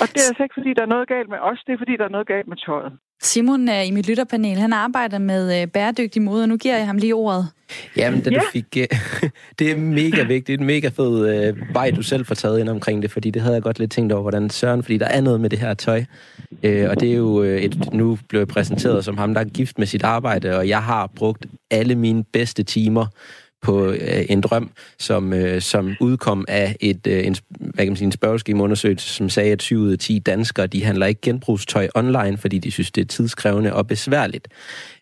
Og 0.00 0.06
det 0.12 0.18
er 0.20 0.28
altså 0.30 0.42
ikke, 0.42 0.58
fordi 0.58 0.74
der 0.74 0.82
er 0.82 0.94
noget 0.94 1.08
galt 1.08 1.28
med 1.28 1.38
os, 1.38 1.60
det 1.66 1.72
er, 1.72 1.78
fordi 1.82 1.96
der 1.96 2.04
er 2.04 2.16
noget 2.16 2.26
galt 2.26 2.48
med 2.48 2.56
tøjet. 2.56 2.92
Simon 3.22 3.68
i 3.86 3.90
mit 3.90 4.08
lytterpanel, 4.08 4.58
han 4.58 4.72
arbejder 4.72 5.18
med 5.18 5.62
øh, 5.62 5.68
bæredygtig 5.68 6.22
mode, 6.22 6.42
og 6.42 6.48
nu 6.48 6.56
giver 6.56 6.76
jeg 6.76 6.86
ham 6.86 6.96
lige 6.96 7.14
ordet. 7.14 7.48
Jamen, 7.96 8.20
da 8.20 8.30
ja. 8.30 8.36
du 8.36 8.42
fik... 8.52 8.76
Øh, 8.76 8.86
det 9.58 9.70
er 9.70 9.76
mega 9.76 10.22
vigtigt, 10.34 10.60
en 10.60 10.66
mega 10.66 10.88
fed 10.88 11.28
øh, 11.28 11.74
vej, 11.74 11.90
du 11.90 12.02
selv 12.02 12.26
får 12.26 12.34
taget 12.34 12.60
ind 12.60 12.68
omkring 12.68 13.02
det, 13.02 13.10
fordi 13.10 13.30
det 13.30 13.42
havde 13.42 13.54
jeg 13.54 13.62
godt 13.62 13.78
lidt 13.78 13.90
tænkt 13.90 14.12
over, 14.12 14.22
hvordan 14.22 14.50
søren, 14.50 14.82
fordi 14.82 14.98
der 14.98 15.06
er 15.06 15.20
noget 15.20 15.40
med 15.40 15.50
det 15.50 15.58
her 15.58 15.74
tøj. 15.74 16.04
Øh, 16.62 16.90
og 16.90 17.00
det 17.00 17.10
er 17.10 17.16
jo 17.16 17.42
øh, 17.42 17.60
et... 17.60 17.92
Nu 17.92 18.18
blev 18.28 18.40
jeg 18.40 18.48
præsenteret 18.48 19.04
som 19.04 19.18
ham, 19.18 19.34
der 19.34 19.40
er 19.40 19.44
gift 19.44 19.78
med 19.78 19.86
sit 19.86 20.02
arbejde, 20.02 20.56
og 20.58 20.68
jeg 20.68 20.82
har 20.82 21.10
brugt 21.16 21.46
alle 21.70 21.94
mine 21.94 22.24
bedste 22.32 22.62
timer 22.62 23.06
på 23.62 23.86
øh, 23.86 24.24
en 24.28 24.40
drøm, 24.40 24.70
som, 24.98 25.32
øh, 25.32 25.60
som 25.60 25.94
udkom 26.00 26.44
af 26.48 26.76
et, 26.80 27.06
øh, 27.06 27.26
en, 27.26 27.36
hvad 27.48 27.84
kan 27.84 27.88
man 27.88 27.96
sige, 27.96 28.06
en 28.06 28.12
spørgeskemaundersøgelse, 28.12 29.08
som 29.08 29.28
sagde, 29.28 29.52
at 29.52 29.62
7 29.62 29.78
ud 29.78 29.92
af 29.92 29.98
10 29.98 30.18
danskere, 30.18 30.66
de 30.66 30.84
handler 30.84 31.06
ikke 31.06 31.20
genbrugstøj 31.20 31.88
online, 31.94 32.38
fordi 32.38 32.58
de 32.58 32.70
synes, 32.70 32.90
det 32.90 33.00
er 33.00 33.04
tidskrævende 33.04 33.72
og 33.74 33.86
besværligt. 33.86 34.48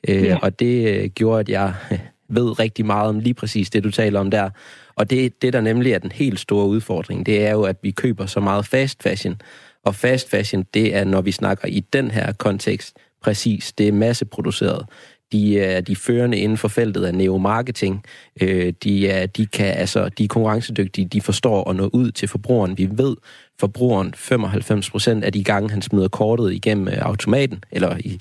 Øh, 0.09 0.23
ja. 0.23 0.39
Og 0.43 0.61
det 0.61 0.89
øh, 0.89 1.09
gjorde, 1.09 1.41
at 1.41 1.49
jeg 1.49 1.75
ved 2.29 2.59
rigtig 2.59 2.87
meget 2.87 3.09
om 3.09 3.19
lige 3.19 3.35
præcis 3.35 3.71
det, 3.71 3.85
du 3.85 3.91
taler 3.91 4.21
om 4.21 4.31
der. 4.31 4.51
Og 4.95 5.11
det, 5.11 5.43
det, 5.43 5.53
der 5.53 5.61
nemlig 5.61 5.93
er 5.93 5.99
den 5.99 6.13
helt 6.13 6.41
store 6.41 6.67
udfordring, 6.67 7.27
det 7.27 7.47
er 7.47 7.51
jo, 7.51 7.63
at 7.63 7.77
vi 7.83 7.91
køber 7.91 8.27
så 8.27 8.41
meget 8.41 8.67
fast 8.67 9.03
fashion. 9.03 9.41
Og 9.85 9.95
fast 9.95 10.31
fashion, 10.31 10.65
det 10.75 10.95
er, 10.95 11.05
når 11.05 11.21
vi 11.21 11.33
snakker 11.33 11.69
i 11.69 11.81
den 11.93 12.11
her 12.11 12.33
kontekst, 12.33 12.97
præcis, 13.23 13.73
det 13.73 13.89
er 13.89 13.93
masseproduceret. 13.93 14.87
De 15.33 15.61
er 15.61 15.81
de 15.81 15.97
førende 15.97 16.39
inden 16.39 16.59
for 16.59 16.69
feltet 16.69 17.05
af 17.05 17.15
neomarketing. 17.15 18.05
Øh, 18.41 18.73
de, 18.85 19.09
er, 19.09 19.27
de, 19.27 19.47
kan, 19.47 19.67
altså, 19.67 20.09
de 20.09 20.25
er 20.25 20.29
konkurrencedygtige, 20.29 21.07
de 21.07 21.21
forstår 21.21 21.71
at 21.71 21.77
nå 21.77 21.91
ud 21.93 22.11
til 22.11 22.29
forbrugeren. 22.29 22.79
Vi 22.79 22.89
ved, 22.93 23.17
forbrugeren 23.61 24.15
95 24.15 24.91
procent 24.91 25.25
af 25.25 25.33
de 25.33 25.45
gange, 25.45 25.71
han 25.71 25.83
smider 25.83 26.09
kortet 26.09 26.53
igennem 26.53 26.89
øh, 26.89 26.99
automaten, 27.01 27.65
eller 27.71 27.97
i, 27.99 28.21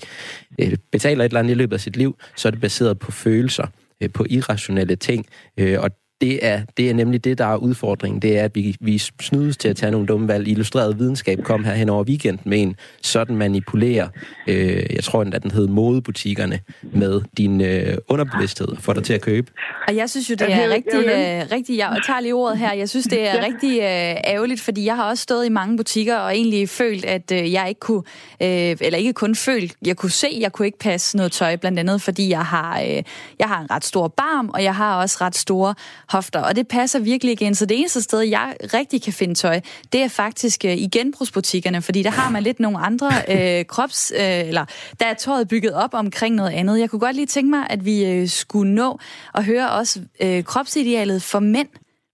øh, 0.58 0.76
betaler 0.92 1.24
et 1.24 1.28
eller 1.28 1.40
andet 1.40 1.50
i 1.50 1.54
løbet 1.54 1.76
af 1.76 1.80
sit 1.80 1.96
liv, 1.96 2.16
så 2.36 2.48
er 2.48 2.50
det 2.50 2.60
baseret 2.60 2.98
på 2.98 3.12
følelser, 3.12 3.66
øh, 4.00 4.10
på 4.10 4.26
irrationelle 4.30 4.96
ting. 4.96 5.26
Øh, 5.56 5.80
og 5.80 5.90
det 6.20 6.46
er, 6.46 6.62
det 6.76 6.90
er 6.90 6.94
nemlig 6.94 7.24
det, 7.24 7.38
der 7.38 7.46
er 7.46 7.56
udfordringen. 7.56 8.22
Det 8.22 8.38
er, 8.38 8.44
at 8.44 8.54
vi, 8.54 8.76
vi 8.80 8.98
snydes 8.98 9.56
til 9.56 9.68
at 9.68 9.76
tage 9.76 9.92
nogle 9.92 10.06
dumme 10.06 10.28
valg. 10.28 10.48
Illustreret 10.48 10.98
videnskab 10.98 11.42
kom 11.42 11.64
her 11.64 11.74
hen 11.74 11.88
over 11.88 12.04
weekenden 12.04 12.50
med 12.50 12.62
en 12.62 12.76
sådan 13.02 13.36
manipulerer, 13.36 14.08
øh, 14.46 14.94
jeg 14.94 15.04
tror 15.04 15.20
at 15.20 15.42
den 15.42 15.50
hed 15.50 15.66
modebutikkerne, 15.66 16.60
med 16.82 17.20
din 17.36 17.60
øh, 17.60 17.98
underbevidsthed 18.08 18.68
for 18.78 18.92
dig 18.92 19.04
til 19.04 19.12
at 19.12 19.20
købe. 19.20 19.52
Og 19.88 19.96
jeg 19.96 20.10
synes 20.10 20.30
jo, 20.30 20.34
det 20.34 20.52
er 20.52 20.68
rigtig, 20.68 21.06
øh, 21.06 21.46
rigtig 21.52 21.78
jeg 21.78 22.00
tager 22.06 22.20
lige 22.20 22.34
ordet 22.34 22.58
her, 22.58 22.72
jeg 22.72 22.88
synes, 22.88 23.06
det 23.06 23.28
er 23.28 23.44
rigtig 23.48 23.78
øh, 23.78 24.32
ærgerligt, 24.34 24.60
fordi 24.60 24.84
jeg 24.84 24.96
har 24.96 25.04
også 25.04 25.22
stået 25.22 25.46
i 25.46 25.48
mange 25.48 25.76
butikker 25.76 26.16
og 26.16 26.36
egentlig 26.36 26.68
følt, 26.68 27.04
at 27.04 27.32
øh, 27.32 27.52
jeg 27.52 27.68
ikke 27.68 27.80
kunne, 27.80 28.02
øh, 28.42 28.76
eller 28.80 28.96
ikke 28.98 29.12
kun 29.12 29.34
følt, 29.34 29.74
jeg 29.86 29.96
kunne 29.96 30.10
se, 30.10 30.38
jeg 30.40 30.52
kunne 30.52 30.66
ikke 30.66 30.78
passe 30.78 31.16
noget 31.16 31.32
tøj, 31.32 31.56
blandt 31.56 31.78
andet 31.78 32.02
fordi 32.02 32.28
jeg 32.28 32.44
har, 32.44 32.80
øh, 32.80 33.02
jeg 33.38 33.48
har 33.48 33.60
en 33.60 33.70
ret 33.70 33.84
stor 33.84 34.08
barm, 34.08 34.48
og 34.48 34.64
jeg 34.64 34.74
har 34.74 35.00
også 35.00 35.16
ret 35.20 35.36
store 35.36 35.74
hofter, 36.12 36.42
og 36.48 36.56
det 36.56 36.66
passer 36.68 36.98
virkelig 37.12 37.32
igen. 37.32 37.54
Så 37.54 37.66
det 37.66 37.78
eneste 37.78 38.02
sted, 38.02 38.20
jeg 38.20 38.48
rigtig 38.78 39.02
kan 39.02 39.12
finde 39.12 39.34
tøj, 39.34 39.56
det 39.92 40.00
er 40.06 40.10
faktisk 40.22 40.64
øh, 40.64 40.76
i 40.84 40.86
genbrugsbutikkerne, 40.96 41.80
fordi 41.82 42.00
der 42.02 42.14
har 42.20 42.30
man 42.30 42.42
lidt 42.42 42.60
nogle 42.60 42.78
andre 42.88 43.10
øh, 43.34 43.64
krops, 43.72 44.12
øh, 44.22 44.48
eller 44.50 44.64
der 45.00 45.06
er 45.06 45.14
tøjet 45.14 45.48
bygget 45.48 45.74
op 45.84 45.94
omkring 45.94 46.34
noget 46.34 46.52
andet. 46.60 46.80
Jeg 46.80 46.90
kunne 46.90 47.06
godt 47.06 47.16
lige 47.16 47.34
tænke 47.36 47.50
mig, 47.50 47.62
at 47.70 47.80
vi 47.84 47.96
øh, 48.10 48.26
skulle 48.26 48.74
nå 48.74 48.98
at 49.34 49.44
høre 49.44 49.66
også 49.80 49.94
øh, 50.24 50.44
kropsidealet 50.44 51.20
for 51.32 51.40
mænd. 51.40 51.70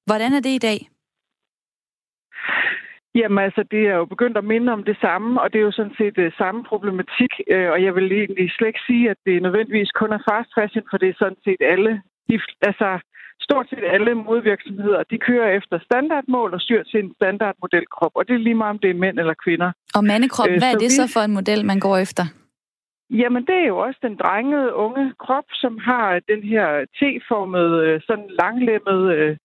Hvordan 0.07 0.33
er 0.33 0.41
det 0.41 0.55
i 0.61 0.65
dag? 0.69 0.79
Jamen 3.21 3.39
altså, 3.47 3.63
det 3.71 3.83
er 3.91 3.97
jo 4.01 4.05
begyndt 4.05 4.37
at 4.37 4.45
minde 4.53 4.73
om 4.73 4.83
det 4.85 4.97
samme, 5.01 5.41
og 5.43 5.53
det 5.53 5.59
er 5.59 5.67
jo 5.69 5.79
sådan 5.79 5.99
set 5.99 6.17
det 6.17 6.35
samme 6.43 6.65
problematik, 6.65 7.33
øh, 7.55 7.69
og 7.75 7.79
jeg 7.85 7.95
vil 7.95 8.13
egentlig 8.13 8.51
slet 8.51 8.69
ikke 8.69 8.87
sige, 8.87 9.11
at 9.11 9.19
det 9.27 9.43
nødvendigvis 9.43 9.91
kun 10.01 10.13
er 10.13 10.23
fast 10.31 10.51
fashion, 10.59 10.85
for 10.91 10.97
det 10.99 11.09
er 11.09 11.19
sådan 11.23 11.43
set 11.45 11.63
alle. 11.73 11.93
De, 12.29 12.35
altså, 12.71 12.89
stort 13.41 13.67
set 13.71 13.85
alle 13.95 14.15
modvirksomheder, 14.15 15.03
de 15.11 15.19
kører 15.19 15.49
efter 15.59 15.79
standardmål 15.89 16.55
og 16.55 16.61
styrer 16.61 16.85
til 16.85 17.01
en 17.05 17.13
standardmodelkrop, 17.15 18.13
og 18.15 18.29
det 18.29 18.35
er 18.35 18.39
lige 18.39 18.55
meget, 18.55 18.71
om 18.71 18.79
det 18.79 18.91
er 18.91 18.95
mænd 19.05 19.19
eller 19.19 19.35
kvinder. 19.45 19.73
Og 19.95 20.05
mandekrop, 20.05 20.49
øh, 20.49 20.59
hvad 20.59 20.71
er 20.75 20.79
det 20.79 20.93
så 20.93 21.05
for 21.15 21.21
en 21.21 21.33
model, 21.33 21.67
man 21.67 21.81
går 21.81 21.97
efter? 21.97 22.25
Jamen, 23.11 23.43
det 23.47 23.55
er 23.55 23.67
jo 23.67 23.79
også 23.79 23.99
den 24.03 24.17
drengede 24.17 24.75
unge 24.75 25.13
krop, 25.25 25.49
som 25.53 25.79
har 25.79 26.21
den 26.29 26.43
her 26.43 26.67
T-formede, 26.99 27.77
øh, 27.87 28.01
sådan 28.07 28.29
langlemmede 28.43 29.07
øh, 29.15 29.37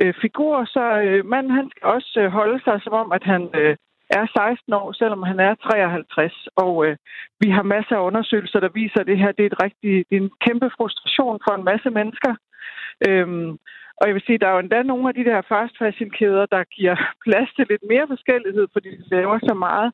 øh, 0.00 0.14
figur. 0.22 0.64
Så 0.64 0.84
øh, 1.04 1.26
manden, 1.26 1.52
han 1.58 1.70
skal 1.70 1.84
også 1.96 2.12
øh, 2.22 2.30
holde 2.38 2.60
sig 2.64 2.76
som 2.84 2.92
om, 2.92 3.12
at 3.12 3.24
han 3.24 3.42
øh, 3.54 3.76
er 4.10 4.24
16 4.26 4.72
år, 4.72 4.92
selvom 4.92 5.22
han 5.22 5.40
er 5.40 5.54
53. 5.54 6.48
Og 6.56 6.86
øh, 6.86 6.96
vi 7.40 7.48
har 7.50 7.62
masser 7.62 7.96
af 7.96 8.06
undersøgelser, 8.08 8.60
der 8.60 8.76
viser, 8.80 9.00
at 9.00 9.06
det 9.06 9.18
her 9.18 9.32
det 9.32 9.42
er, 9.42 9.50
et 9.52 9.62
rigtig, 9.64 9.92
det 10.08 10.16
er 10.16 10.22
en 10.26 10.36
kæmpe 10.46 10.70
frustration 10.76 11.38
for 11.44 11.52
en 11.54 11.64
masse 11.64 11.90
mennesker. 11.90 12.32
Øhm, 13.08 13.50
og 14.00 14.04
jeg 14.06 14.14
vil 14.14 14.26
sige, 14.26 14.38
der 14.38 14.48
er 14.48 14.54
jo 14.56 14.64
endda 14.64 14.82
nogle 14.82 15.08
af 15.08 15.14
de 15.14 15.24
der 15.30 15.48
fast 15.52 15.74
fashion 15.78 16.10
kæder, 16.18 16.46
der 16.46 16.62
giver 16.76 16.96
plads 17.24 17.50
til 17.56 17.66
lidt 17.70 17.84
mere 17.92 18.06
forskellighed, 18.14 18.66
fordi 18.72 18.88
de 18.98 19.04
laver 19.16 19.38
så 19.48 19.54
meget. 19.66 19.90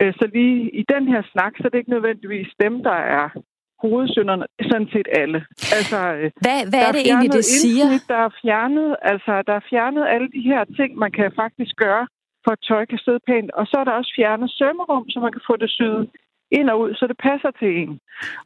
Øh, 0.00 0.12
så 0.18 0.24
lige 0.36 0.58
i 0.80 0.82
den 0.94 1.04
her 1.12 1.22
snak, 1.32 1.52
så 1.56 1.62
er 1.64 1.70
det 1.70 1.78
ikke 1.78 1.96
nødvendigvis 1.96 2.50
dem, 2.64 2.74
der 2.88 2.98
er 3.18 3.26
hovedsynderne. 3.84 4.44
Er 4.58 4.64
sådan 4.72 4.90
set 4.94 5.08
alle. 5.22 5.38
Altså, 5.78 5.98
øh, 6.18 6.30
hvad, 6.44 6.58
hvad 6.70 6.80
er, 6.82 6.88
er 6.88 6.92
det 6.96 7.02
egentlig, 7.10 7.32
det 7.32 7.44
siger? 7.44 7.84
Indsnit, 7.84 8.08
der 8.12 8.20
er 8.26 8.30
fjernet, 8.42 8.90
altså, 9.12 9.32
der 9.48 9.54
er 9.60 9.64
fjernet 9.70 10.04
alle 10.14 10.28
de 10.36 10.42
her 10.50 10.62
ting, 10.78 10.90
man 11.04 11.12
kan 11.18 11.28
faktisk 11.42 11.74
gøre, 11.84 12.04
for 12.44 12.52
at 12.56 12.62
tøj 12.68 12.82
kan 12.92 13.00
sidde 13.04 13.20
pænt. 13.28 13.50
Og 13.58 13.64
så 13.70 13.74
er 13.80 13.84
der 13.84 13.94
også 14.00 14.12
fjernet 14.18 14.50
sømmerum, 14.58 15.04
så 15.12 15.18
man 15.24 15.32
kan 15.32 15.44
få 15.48 15.54
det 15.62 15.70
syet 15.78 16.02
ind 16.58 16.68
og 16.70 16.80
ud, 16.80 16.94
så 16.94 17.04
det 17.06 17.18
passer 17.28 17.50
til 17.60 17.70
en. 17.82 17.92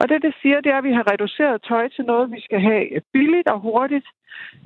Og 0.01 0.09
det, 0.09 0.23
det 0.27 0.35
siger, 0.43 0.61
det 0.61 0.73
er, 0.73 0.79
at 0.79 0.89
vi 0.89 0.93
har 0.99 1.11
reduceret 1.13 1.63
tøj 1.69 1.89
til 1.89 2.05
noget, 2.05 2.33
vi 2.37 2.41
skal 2.47 2.61
have 2.61 2.85
billigt 3.13 3.49
og 3.49 3.61
hurtigt. 3.61 4.09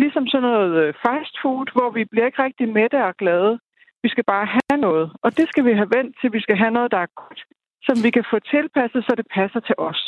Ligesom 0.02 0.26
sådan 0.26 0.48
noget 0.48 0.72
øh, 0.83 0.94
fast 1.07 1.35
food, 1.42 1.66
hvor 1.76 1.90
vi 1.90 2.02
bliver 2.11 2.26
ikke 2.26 2.42
rigtig 2.42 2.68
mætte 2.68 2.98
og 3.09 3.14
glade. 3.22 3.59
Vi 4.02 4.09
skal 4.09 4.24
bare 4.24 4.46
have 4.46 4.81
noget. 4.81 5.07
Og 5.24 5.37
det 5.37 5.46
skal 5.48 5.64
vi 5.64 5.72
have 5.81 5.90
vendt 5.96 6.16
til, 6.20 6.33
vi 6.33 6.40
skal 6.40 6.57
have 6.57 6.70
noget, 6.76 6.90
der 6.90 6.98
er 6.98 7.14
godt 7.22 7.40
som 7.86 8.02
vi 8.04 8.10
kan 8.10 8.24
få 8.30 8.38
tilpasset, 8.54 9.04
så 9.04 9.12
det 9.16 9.26
passer 9.36 9.60
til 9.60 9.74
os. 9.78 10.00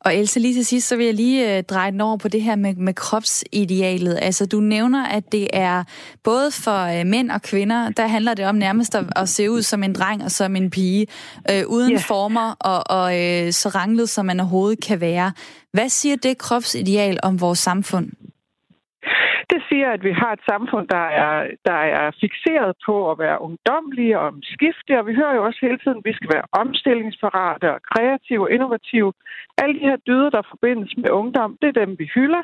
Og 0.00 0.16
Else, 0.16 0.40
lige 0.40 0.54
til 0.54 0.66
sidst, 0.66 0.88
så 0.88 0.96
vil 0.96 1.06
jeg 1.06 1.14
lige 1.14 1.56
øh, 1.56 1.62
dreje 1.62 1.90
den 1.90 2.00
over 2.00 2.16
på 2.16 2.28
det 2.28 2.42
her 2.42 2.56
med, 2.56 2.74
med 2.74 2.94
kropsidealet. 2.94 4.18
Altså, 4.22 4.46
du 4.46 4.60
nævner, 4.60 5.06
at 5.06 5.32
det 5.32 5.48
er 5.52 5.84
både 6.24 6.50
for 6.64 7.00
øh, 7.00 7.06
mænd 7.06 7.30
og 7.30 7.42
kvinder, 7.42 7.90
der 7.90 8.06
handler 8.06 8.34
det 8.34 8.46
om 8.46 8.54
nærmest 8.54 8.94
at, 8.94 9.04
at 9.16 9.28
se 9.28 9.50
ud 9.50 9.62
som 9.62 9.82
en 9.82 9.92
dreng 9.92 10.24
og 10.24 10.30
som 10.30 10.56
en 10.56 10.70
pige, 10.70 11.06
øh, 11.50 11.62
uden 11.66 11.92
yeah. 11.92 12.02
former 12.02 12.56
og, 12.60 12.98
og 12.98 13.08
øh, 13.20 13.52
så 13.52 13.68
ranglet, 13.68 14.08
som 14.08 14.26
man 14.26 14.40
overhovedet 14.40 14.84
kan 14.84 15.00
være. 15.00 15.32
Hvad 15.72 15.88
siger 15.88 16.16
det 16.16 16.38
kropsideal 16.38 17.18
om 17.22 17.40
vores 17.40 17.58
samfund? 17.58 18.10
Det 19.52 19.60
siger, 19.68 19.88
at 19.90 20.02
vi 20.04 20.12
har 20.12 20.32
et 20.32 20.44
samfund, 20.50 20.88
der 20.88 21.06
er, 21.24 21.50
der 21.68 21.80
er 22.00 22.10
fixeret 22.20 22.72
på 22.86 23.10
at 23.10 23.18
være 23.18 23.40
ungdomlige 23.40 24.18
og 24.18 24.26
omskiftige, 24.26 24.98
og 25.00 25.06
vi 25.06 25.14
hører 25.14 25.34
jo 25.34 25.44
også 25.44 25.58
hele 25.62 25.78
tiden, 25.78 25.98
at 25.98 26.08
vi 26.10 26.12
skal 26.12 26.30
være 26.34 26.46
omstillingsparate 26.62 27.68
og 27.74 27.80
kreative 27.90 28.42
og 28.46 28.50
innovative. 28.50 29.12
Alle 29.62 29.74
de 29.74 29.86
her 29.90 29.96
dyder, 29.96 30.30
der 30.30 30.50
forbindes 30.52 30.96
med 30.96 31.10
ungdom, 31.10 31.56
det 31.62 31.68
er 31.68 31.80
dem, 31.84 31.98
vi 31.98 32.10
hylder, 32.14 32.42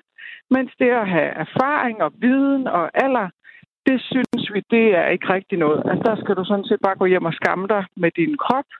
mens 0.50 0.70
det 0.78 0.90
at 0.90 1.08
have 1.08 1.30
erfaring 1.44 2.02
og 2.02 2.12
viden 2.24 2.66
og 2.66 2.84
alder, 3.04 3.28
det 3.86 4.00
synes 4.00 4.44
vi, 4.54 4.60
det 4.70 4.86
er 5.00 5.06
ikke 5.06 5.32
rigtig 5.32 5.58
noget. 5.58 5.82
Altså, 5.90 6.02
der 6.10 6.16
skal 6.22 6.34
du 6.36 6.44
sådan 6.44 6.64
set 6.64 6.80
bare 6.86 6.96
gå 6.96 7.04
hjem 7.04 7.24
og 7.24 7.34
skamme 7.34 7.66
dig 7.68 7.84
med 7.96 8.10
din 8.10 8.36
krop, 8.36 8.70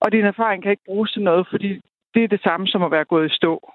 og 0.00 0.12
din 0.12 0.24
erfaring 0.24 0.62
kan 0.62 0.70
ikke 0.70 0.88
bruges 0.90 1.12
til 1.12 1.22
noget, 1.22 1.46
fordi 1.50 1.80
det 2.14 2.24
er 2.24 2.28
det 2.28 2.42
samme 2.42 2.66
som 2.66 2.82
at 2.82 2.90
være 2.90 3.04
gået 3.04 3.30
i 3.30 3.34
stå. 3.34 3.72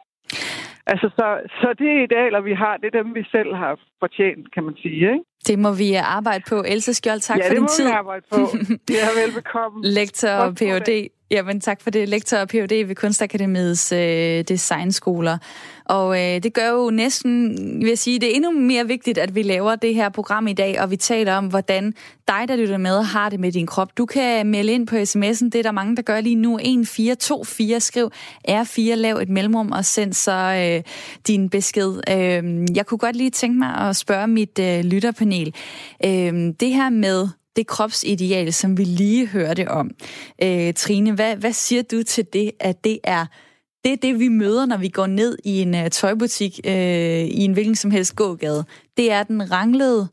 Altså, 0.91 1.07
så, 1.17 1.25
så 1.61 1.67
det 1.81 1.91
idealer, 2.05 2.41
vi 2.49 2.53
har, 2.53 2.73
det 2.77 2.87
er 2.91 2.95
dem, 3.01 3.15
vi 3.15 3.23
selv 3.35 3.55
har 3.61 3.73
fortjent, 4.03 4.53
kan 4.53 4.63
man 4.63 4.75
sige, 4.83 5.03
ikke? 5.13 5.25
Det 5.47 5.59
må 5.59 5.71
vi 5.83 5.93
arbejde 5.93 6.43
på. 6.49 6.63
Elsa 6.73 6.91
Skjold, 6.91 7.19
tak 7.19 7.37
ja, 7.37 7.49
for 7.49 7.53
din 7.53 7.67
tid. 7.67 7.85
Ja, 7.85 7.89
det 7.89 7.95
må 7.95 7.99
vi 7.99 7.99
arbejde 8.03 8.25
på. 8.33 8.41
Det 8.87 8.97
er 9.05 9.09
velbekomme. 9.21 9.77
Lektor 9.99 10.29
og 10.29 10.55
Ph.D. 10.55 10.91
Jamen 11.33 11.61
tak 11.61 11.81
for 11.81 11.89
det. 11.89 12.09
Lektor 12.09 12.37
og 12.37 12.47
Ph.D. 12.47 12.87
ved 12.87 12.95
Kunstakademiets 12.95 13.91
øh, 13.91 14.43
designskoler. 14.47 15.37
Og 15.85 16.21
øh, 16.21 16.43
det 16.43 16.53
gør 16.53 16.69
jo 16.69 16.89
næsten, 16.89 17.57
vil 17.79 17.87
jeg 17.87 17.97
sige, 17.97 18.19
det 18.19 18.31
er 18.31 18.35
endnu 18.35 18.51
mere 18.51 18.87
vigtigt, 18.87 19.17
at 19.17 19.35
vi 19.35 19.41
laver 19.41 19.75
det 19.75 19.95
her 19.95 20.09
program 20.09 20.47
i 20.47 20.53
dag, 20.53 20.81
og 20.81 20.91
vi 20.91 20.95
taler 20.95 21.35
om, 21.35 21.47
hvordan 21.47 21.93
dig, 22.27 22.47
der 22.47 22.55
lytter 22.55 22.77
med, 22.77 23.03
har 23.03 23.29
det 23.29 23.39
med 23.39 23.51
din 23.51 23.65
krop. 23.65 23.97
Du 23.97 24.05
kan 24.05 24.47
melde 24.47 24.73
ind 24.73 24.87
på 24.87 24.95
sms'en, 24.95 25.49
det 25.49 25.55
er 25.55 25.63
der 25.63 25.71
mange, 25.71 25.95
der 25.95 26.01
gør 26.01 26.21
lige 26.21 26.35
nu. 26.35 26.55
1424, 26.55 27.79
skriv 27.79 28.11
R4, 28.49 28.95
lav 28.95 29.15
et 29.15 29.29
mellemrum 29.29 29.71
og 29.71 29.85
send 29.85 30.13
så 30.13 30.31
øh, 30.31 30.93
din 31.27 31.49
besked. 31.49 31.93
Øh, 32.09 32.65
jeg 32.75 32.85
kunne 32.85 32.97
godt 32.97 33.15
lige 33.15 33.29
tænke 33.29 33.59
mig 33.59 33.75
at 33.75 33.95
spørge 33.95 34.27
mit 34.27 34.59
øh, 34.59 34.83
lytterpanel. 34.83 35.53
Øh, 36.05 36.53
det 36.59 36.73
her 36.73 36.89
med 36.89 37.27
det 37.55 37.67
kropsideal, 37.67 38.53
som 38.53 38.77
vi 38.77 38.83
lige 38.83 39.27
hørte 39.27 39.71
om. 39.71 39.91
Øh, 40.43 40.73
Trine, 40.73 41.11
hvad, 41.11 41.35
hvad 41.35 41.53
siger 41.53 41.81
du 41.81 42.03
til 42.03 42.25
det, 42.33 42.51
at 42.59 42.83
det 42.83 42.99
er 43.03 43.25
det, 43.83 43.91
er 43.91 43.97
det 43.97 44.19
vi 44.19 44.27
møder, 44.27 44.65
når 44.65 44.77
vi 44.77 44.89
går 44.89 45.07
ned 45.07 45.37
i 45.43 45.61
en 45.61 45.73
uh, 45.73 45.87
tøjbutik 45.91 46.59
øh, 46.65 46.73
i 47.23 47.43
en 47.43 47.53
hvilken 47.53 47.75
som 47.75 47.91
helst 47.91 48.15
gågade? 48.15 48.65
Det 48.97 49.11
er 49.11 49.23
den 49.23 49.51
ranglede 49.51 50.07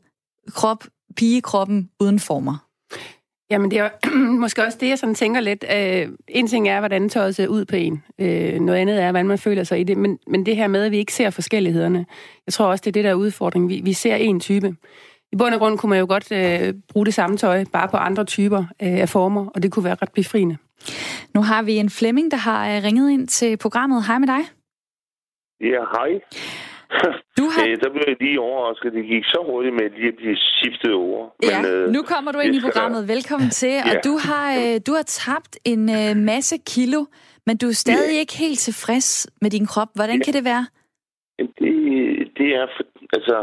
krop, 0.47 0.83
pigekroppen 1.15 1.89
uden 1.99 2.19
former. 2.19 2.67
Jamen, 3.51 3.71
det 3.71 3.79
er 3.79 3.89
måske 4.41 4.63
også 4.65 4.77
det, 4.81 4.89
jeg 4.89 4.99
sådan 4.99 5.15
tænker 5.15 5.39
lidt. 5.39 5.65
Uh, 5.69 6.13
en 6.27 6.47
ting 6.47 6.69
er, 6.69 6.79
hvordan 6.79 7.09
tøjet 7.09 7.35
ser 7.35 7.47
ud 7.47 7.65
på 7.65 7.75
en. 7.75 8.03
Uh, 8.19 8.59
noget 8.65 8.79
andet 8.79 9.01
er, 9.01 9.11
hvordan 9.11 9.27
man 9.27 9.37
føler 9.37 9.63
sig 9.63 9.79
i 9.79 9.83
det. 9.83 9.97
Men, 9.97 10.19
men 10.27 10.45
det 10.45 10.55
her 10.55 10.67
med, 10.67 10.83
at 10.83 10.91
vi 10.91 10.97
ikke 10.97 11.13
ser 11.13 11.29
forskellighederne. 11.29 12.05
Jeg 12.45 12.53
tror 12.53 12.65
også, 12.65 12.81
det 12.81 12.87
er 12.87 12.93
det, 12.93 13.03
der 13.03 13.09
er 13.09 13.15
udfordringen. 13.15 13.69
Vi, 13.69 13.81
vi 13.83 13.93
ser 13.93 14.15
en 14.15 14.39
type. 14.39 14.75
I 15.33 15.35
bund 15.35 15.53
og 15.53 15.59
grund 15.59 15.77
kunne 15.77 15.89
man 15.89 15.99
jo 15.99 16.05
godt 16.09 16.31
øh, 16.31 16.73
bruge 16.89 17.05
det 17.05 17.13
samme 17.13 17.37
tøj, 17.37 17.65
bare 17.73 17.87
på 17.87 17.97
andre 17.97 18.25
typer 18.25 18.59
øh, 18.59 19.01
af 19.01 19.09
former, 19.09 19.45
og 19.55 19.63
det 19.63 19.71
kunne 19.71 19.85
være 19.85 19.97
ret 20.01 20.13
befriende. 20.15 20.57
Nu 21.35 21.41
har 21.41 21.63
vi 21.63 21.73
en 21.73 21.89
Flemming, 21.89 22.31
der 22.31 22.37
har 22.37 22.75
øh, 22.75 22.83
ringet 22.83 23.11
ind 23.11 23.27
til 23.27 23.57
programmet. 23.57 24.03
Hej 24.07 24.17
med 24.17 24.27
dig. 24.27 24.43
Ja, 25.61 25.81
hej. 25.95 26.11
Du 27.39 27.45
har... 27.53 27.63
Æ, 27.67 27.75
der 27.83 27.89
blev 27.93 28.03
jeg 28.07 28.15
lige 28.19 28.39
overrasket. 28.39 28.93
Det 28.93 29.03
gik 29.05 29.25
så 29.25 29.39
hurtigt 29.49 29.75
med 29.79 29.89
lige 29.97 30.07
at 30.07 30.15
blive 30.15 30.37
skiftet 30.37 30.93
over. 30.93 31.29
Ja, 31.43 31.61
Men, 31.61 31.71
øh, 31.71 31.89
nu 31.89 32.01
kommer 32.01 32.31
du 32.31 32.39
ind 32.39 32.55
i 32.55 32.61
programmet. 32.67 33.07
Velkommen 33.07 33.49
til. 33.49 33.69
Ja. 33.69 33.83
Og 33.89 33.95
du 34.03 34.13
har, 34.27 34.45
øh, 34.59 34.79
du 34.87 34.91
har 34.93 35.03
tabt 35.03 35.57
en 35.65 35.81
øh, 35.99 36.15
masse 36.31 36.55
kilo, 36.73 37.05
men 37.47 37.57
du 37.57 37.67
er 37.67 37.77
stadig 37.85 38.13
ja. 38.13 38.19
ikke 38.19 38.37
helt 38.37 38.59
tilfreds 38.59 39.27
med 39.41 39.49
din 39.49 39.65
krop. 39.65 39.91
Hvordan 39.95 40.17
ja. 40.17 40.23
kan 40.25 40.33
det 40.33 40.45
være? 40.45 40.65
Det, 41.39 41.49
det 42.37 42.49
er, 42.59 42.67
for, 42.75 42.83
altså, 43.17 43.37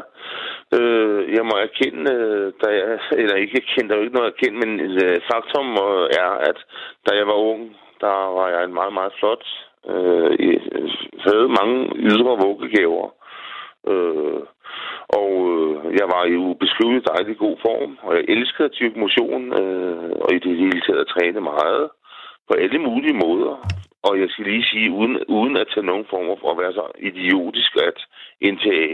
øh, 0.77 1.21
jeg 1.37 1.45
må 1.51 1.55
erkende, 1.69 2.13
øh, 2.13 2.53
da 2.63 2.69
jeg, 2.81 2.99
eller 3.21 3.37
ikke 3.37 3.63
erkende, 3.63 3.89
der 3.89 3.95
er 3.95 3.99
jo 3.99 4.07
ikke 4.07 4.19
noget 4.19 4.33
erkendt, 4.33 4.59
men 4.63 4.81
øh, 4.81 5.17
faktum 5.33 5.69
øh, 5.87 6.05
er, 6.23 6.31
at 6.51 6.59
da 7.07 7.11
jeg 7.17 7.27
var 7.27 7.39
ung, 7.53 7.77
der 8.01 8.15
var 8.39 8.49
jeg 8.49 8.65
en 8.65 8.75
meget, 8.75 8.93
meget 8.93 9.13
flot, 9.19 9.45
øh, 9.93 10.33
øh 10.41 10.91
havde 11.27 11.49
mange 11.61 11.77
ydre 11.97 12.33
vuggegaver. 12.45 13.09
Øh, 13.91 14.43
og 15.21 15.31
øh, 15.55 15.77
jeg 16.01 16.07
var 16.15 16.25
i 16.25 16.37
ubeskriveligt 16.37 17.09
dejlig 17.13 17.37
god 17.39 17.57
form, 17.67 17.99
og 18.03 18.17
jeg 18.17 18.25
elskede 18.29 18.69
at 18.69 18.77
dyrke 18.81 19.01
motion, 19.01 19.43
øh, 19.61 20.11
og 20.25 20.29
i 20.35 20.39
det 20.39 20.57
hele 20.57 20.81
taget 20.81 21.01
at 21.01 21.13
træne 21.15 21.41
meget 21.41 21.91
på 22.49 22.55
alle 22.63 22.79
mulige 22.79 23.17
måder. 23.25 23.55
Og 24.07 24.21
jeg 24.21 24.29
skal 24.31 24.45
lige 24.45 24.65
sige, 24.73 24.91
uden, 24.91 25.15
uden 25.39 25.57
at 25.57 25.69
tage 25.75 25.87
nogen 25.87 26.07
former 26.11 26.37
for 26.41 26.51
at 26.51 26.59
være 26.63 26.73
så 26.73 26.87
idiotisk, 27.11 27.73
at 27.91 27.99
indtage 28.41 28.87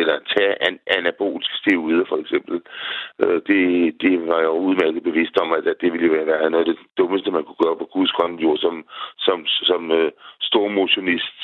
eller 0.00 0.16
tage 0.36 0.54
an, 0.66 0.78
anaboliske 0.98 1.56
steroider 1.60 2.04
for 2.08 2.18
eksempel, 2.22 2.56
øh, 3.22 3.38
det, 3.48 3.60
det 4.02 4.12
var 4.28 4.38
jeg 4.38 4.50
jo 4.52 4.58
udmærket 4.68 5.02
bevidst 5.02 5.36
om, 5.42 5.52
at, 5.52 5.66
at 5.72 5.80
det 5.80 5.92
ville 5.92 6.10
være 6.12 6.50
noget 6.50 6.66
af 6.66 6.70
det 6.72 6.78
dummeste, 6.98 7.30
man 7.30 7.44
kunne 7.44 7.64
gøre 7.64 7.80
på 7.82 7.88
Guds 7.94 8.12
jord 8.42 8.58
som, 8.58 8.84
som, 9.18 9.46
som 9.46 9.90
uh, 9.90 10.08
stor 10.40 10.68
motionist. 10.68 11.38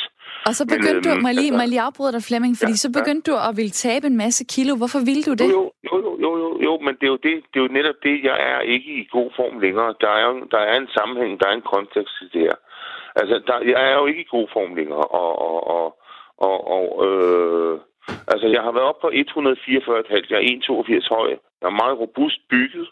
Og 0.48 0.52
så 0.58 0.64
begyndte 0.74 1.08
Men, 1.08 1.16
du, 1.16 1.22
må 1.22 1.28
jeg 1.28 1.38
lige, 1.42 1.52
må 1.58 1.64
lige 1.72 1.86
afbryde 1.88 2.12
dig, 2.16 2.22
Flemming, 2.28 2.54
fordi 2.60 2.76
ja, 2.78 2.82
så 2.84 2.88
begyndte 2.98 3.26
ja. 3.26 3.32
du 3.32 3.34
at 3.48 3.52
ville 3.58 3.74
tabe 3.86 4.06
en 4.12 4.18
masse 4.24 4.42
kilo. 4.54 4.72
Hvorfor 4.80 5.00
ville 5.08 5.24
du 5.28 5.34
det? 5.42 5.48
Jo, 5.56 5.62
jo, 5.88 5.94
jo, 6.04 6.12
jo, 6.24 6.30
jo, 6.42 6.50
jo, 6.66 6.72
men 6.84 6.92
det 6.98 7.04
er 7.08 7.12
jo, 7.14 7.18
det, 7.26 7.32
det 7.50 7.56
er 7.60 7.64
jo 7.66 7.76
netop 7.78 7.98
det, 8.06 8.16
jeg 8.28 8.36
er 8.50 8.60
ikke 8.74 8.90
i 9.00 9.08
god 9.16 9.30
form 9.38 9.56
længere. 9.64 9.90
Der 10.04 10.12
er, 10.22 10.28
der 10.54 10.62
er 10.70 10.76
en 10.82 10.90
sammenhæng, 10.96 11.32
der 11.40 11.46
er 11.48 11.54
en 11.60 11.68
kontekst 11.74 12.14
til 12.18 12.28
det 12.34 12.42
her. 12.48 12.56
Altså, 13.16 13.42
der, 13.46 13.58
jeg 13.72 13.92
er 13.92 13.96
jo 14.00 14.06
ikke 14.06 14.20
i 14.20 14.32
god 14.36 14.48
form 14.52 14.74
længere, 14.74 15.06
og, 15.20 15.38
og, 15.48 15.66
og, 15.76 15.98
og, 16.38 16.56
og 16.76 17.06
øh, 17.06 17.80
altså, 18.32 18.46
jeg 18.46 18.62
har 18.62 18.72
været 18.72 18.86
op 18.86 19.00
på 19.00 19.08
144,5. 19.08 20.30
Jeg 20.30 20.38
er 20.38 21.00
1,82 21.08 21.14
høj. 21.14 21.30
Jeg 21.60 21.66
er 21.66 21.80
meget 21.82 21.98
robust 21.98 22.40
bygget. 22.50 22.88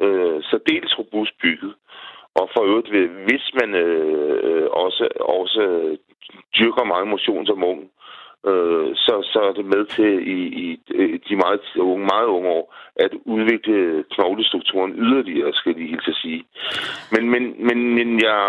Øh, 0.00 0.42
særdeles 0.42 0.98
robust 0.98 1.32
bygget. 1.42 1.74
Og 2.34 2.50
for 2.52 2.62
øvrigt, 2.64 2.90
hvis 3.26 3.44
man 3.60 3.74
øh, 3.74 4.40
øh, 4.44 4.66
også, 4.70 5.08
også 5.20 5.62
dyrker 6.58 6.84
meget 6.84 7.08
motion 7.08 7.46
som 7.46 7.64
ung, 7.64 7.90
øh, 8.50 8.88
så, 9.04 9.14
så 9.32 9.38
er 9.48 9.52
det 9.52 9.66
med 9.74 9.84
til 9.96 10.12
i, 10.36 10.38
i 10.62 10.66
de 11.28 11.36
meget 11.36 11.60
unge, 11.76 12.06
meget 12.12 12.28
unge 12.36 12.48
år 12.48 12.74
at 12.96 13.12
udvikle 13.24 14.04
knoglestrukturen 14.14 14.92
yderligere, 15.04 15.52
skal 15.52 15.74
de 15.74 15.90
helt 15.92 16.08
at 16.08 16.20
sige. 16.22 16.44
Men, 17.12 17.30
men, 17.32 17.42
men, 17.66 17.78
men 17.96 18.08
jeg, 18.26 18.40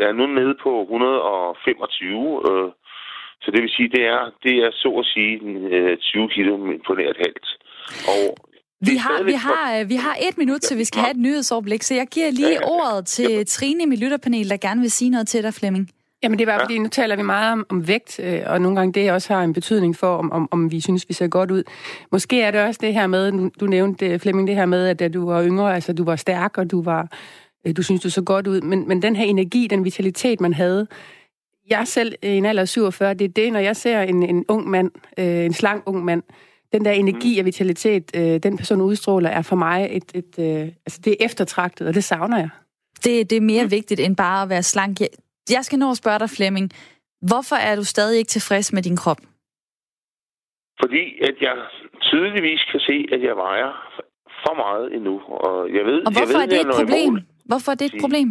jeg 0.00 0.08
er 0.08 0.16
nu 0.20 0.26
nede 0.26 0.54
på 0.62 0.72
125, 0.82 2.42
øh, 2.50 2.70
så 3.42 3.48
det 3.50 3.62
vil 3.62 3.76
sige, 3.76 3.88
det 3.88 4.04
er, 4.16 4.22
det 4.42 4.54
er 4.64 4.70
så 4.72 4.90
at 5.02 5.06
sige 5.14 5.34
20 5.96 6.22
øh, 6.22 6.30
kilo 6.30 6.52
på 6.86 6.94
nær 6.94 7.10
et 7.10 7.22
halvt. 7.24 7.48
Og 8.12 8.22
vi 8.80 8.96
har, 8.96 9.22
vi, 9.22 9.32
har, 9.32 9.84
vi 9.84 9.94
har 9.94 10.16
et 10.28 10.38
minut, 10.38 10.60
til 10.60 10.78
vi 10.78 10.84
skal 10.84 11.00
have 11.00 11.10
et 11.10 11.16
nyhedsoverblik, 11.26 11.82
så 11.82 11.94
jeg 11.94 12.06
giver 12.06 12.30
lige 12.30 12.58
ordet 12.64 13.06
til 13.06 13.46
Trine 13.46 13.82
i 13.82 13.86
mit 13.86 14.00
lytterpanel, 14.00 14.50
der 14.50 14.56
gerne 14.56 14.80
vil 14.80 14.90
sige 14.90 15.10
noget 15.10 15.28
til 15.28 15.42
dig, 15.42 15.54
Flemming. 15.54 15.90
Jamen 16.22 16.38
det 16.38 16.46
var, 16.46 16.52
ja. 16.52 16.62
fordi 16.62 16.78
nu 16.78 16.88
taler 16.88 17.16
vi 17.16 17.22
meget 17.22 17.52
om, 17.52 17.66
om 17.68 17.88
vægt, 17.88 18.20
øh, 18.22 18.42
og 18.46 18.60
nogle 18.60 18.76
gange 18.76 18.92
det 18.92 19.12
også 19.12 19.34
har 19.34 19.42
en 19.42 19.52
betydning 19.52 19.96
for, 19.96 20.16
om, 20.16 20.32
om, 20.32 20.48
om 20.50 20.70
vi 20.70 20.80
synes, 20.80 21.08
vi 21.08 21.14
ser 21.14 21.28
godt 21.28 21.50
ud. 21.50 21.62
Måske 22.12 22.42
er 22.42 22.50
det 22.50 22.60
også 22.60 22.78
det 22.82 22.94
her 22.94 23.06
med, 23.06 23.50
du 23.50 23.66
nævnte, 23.66 24.18
Flemming, 24.18 24.48
det 24.48 24.56
her 24.56 24.66
med, 24.66 24.88
at 24.88 24.98
da 24.98 25.08
du 25.08 25.26
var 25.26 25.44
yngre, 25.44 25.74
altså 25.74 25.92
du 25.92 26.04
var 26.04 26.16
stærk, 26.16 26.58
og 26.58 26.70
du 26.70 26.82
var, 26.82 27.08
øh, 27.66 27.76
du 27.76 27.82
synes, 27.82 28.02
du 28.02 28.10
så 28.10 28.22
godt 28.22 28.46
ud, 28.46 28.60
men, 28.60 28.88
men 28.88 29.02
den 29.02 29.16
her 29.16 29.24
energi, 29.24 29.66
den 29.66 29.84
vitalitet, 29.84 30.40
man 30.40 30.52
havde, 30.52 30.86
jeg 31.70 31.88
selv 31.88 32.14
i 32.22 32.28
en 32.28 32.44
alder 32.44 32.62
af 32.62 32.68
47, 32.68 33.14
det 33.14 33.24
er 33.24 33.28
det, 33.28 33.52
når 33.52 33.60
jeg 33.60 33.76
ser 33.76 34.00
en, 34.00 34.22
en 34.22 34.44
ung 34.48 34.68
mand, 34.68 34.90
øh, 35.18 35.44
en 35.44 35.52
slang 35.52 35.82
ung 35.86 36.04
mand, 36.04 36.22
den 36.72 36.84
der 36.84 36.90
energi 36.90 37.34
mm. 37.34 37.38
og 37.38 37.44
vitalitet, 37.44 38.10
øh, 38.16 38.42
den 38.42 38.56
person 38.56 38.80
udstråler, 38.80 39.30
er 39.30 39.42
for 39.42 39.56
mig 39.56 39.88
et, 39.90 40.04
et 40.14 40.38
øh, 40.38 40.68
altså 40.86 41.00
det 41.04 41.12
er 41.12 41.24
eftertragtet, 41.24 41.86
og 41.86 41.94
det 41.94 42.04
savner 42.04 42.38
jeg. 42.38 42.48
Det, 43.04 43.30
det 43.30 43.36
er 43.36 43.40
mere 43.40 43.64
mm. 43.64 43.70
vigtigt 43.70 44.00
end 44.00 44.16
bare 44.16 44.42
at 44.42 44.48
være 44.48 44.62
slank. 44.62 45.00
Jeg 45.56 45.64
skal 45.64 45.78
nå 45.78 45.90
at 45.90 45.96
spørge 45.96 46.18
dig, 46.18 46.30
Flemming. 46.30 46.70
Hvorfor 47.30 47.56
er 47.56 47.76
du 47.76 47.84
stadig 47.84 48.18
ikke 48.18 48.28
tilfreds 48.36 48.72
med 48.72 48.82
din 48.82 48.96
krop? 48.96 49.20
Fordi 50.80 51.04
at 51.28 51.36
jeg 51.40 51.56
tydeligvis 52.00 52.62
kan 52.70 52.80
se, 52.80 52.96
at 53.12 53.20
jeg 53.22 53.36
vejer 53.36 53.70
for 54.44 54.54
meget 54.64 54.94
endnu. 54.96 55.14
Og, 55.46 55.74
jeg 55.76 55.84
ved, 55.90 55.98
og 56.06 56.12
hvorfor 56.12 56.40
jeg 56.40 56.50
ved, 56.50 56.58
er 56.58 56.62
det 56.64 56.68
et 56.68 56.76
problem? 56.80 57.14
Hvorfor 57.50 57.70
er 57.72 57.78
det 57.80 57.86
et 57.94 58.00
problem? 58.04 58.28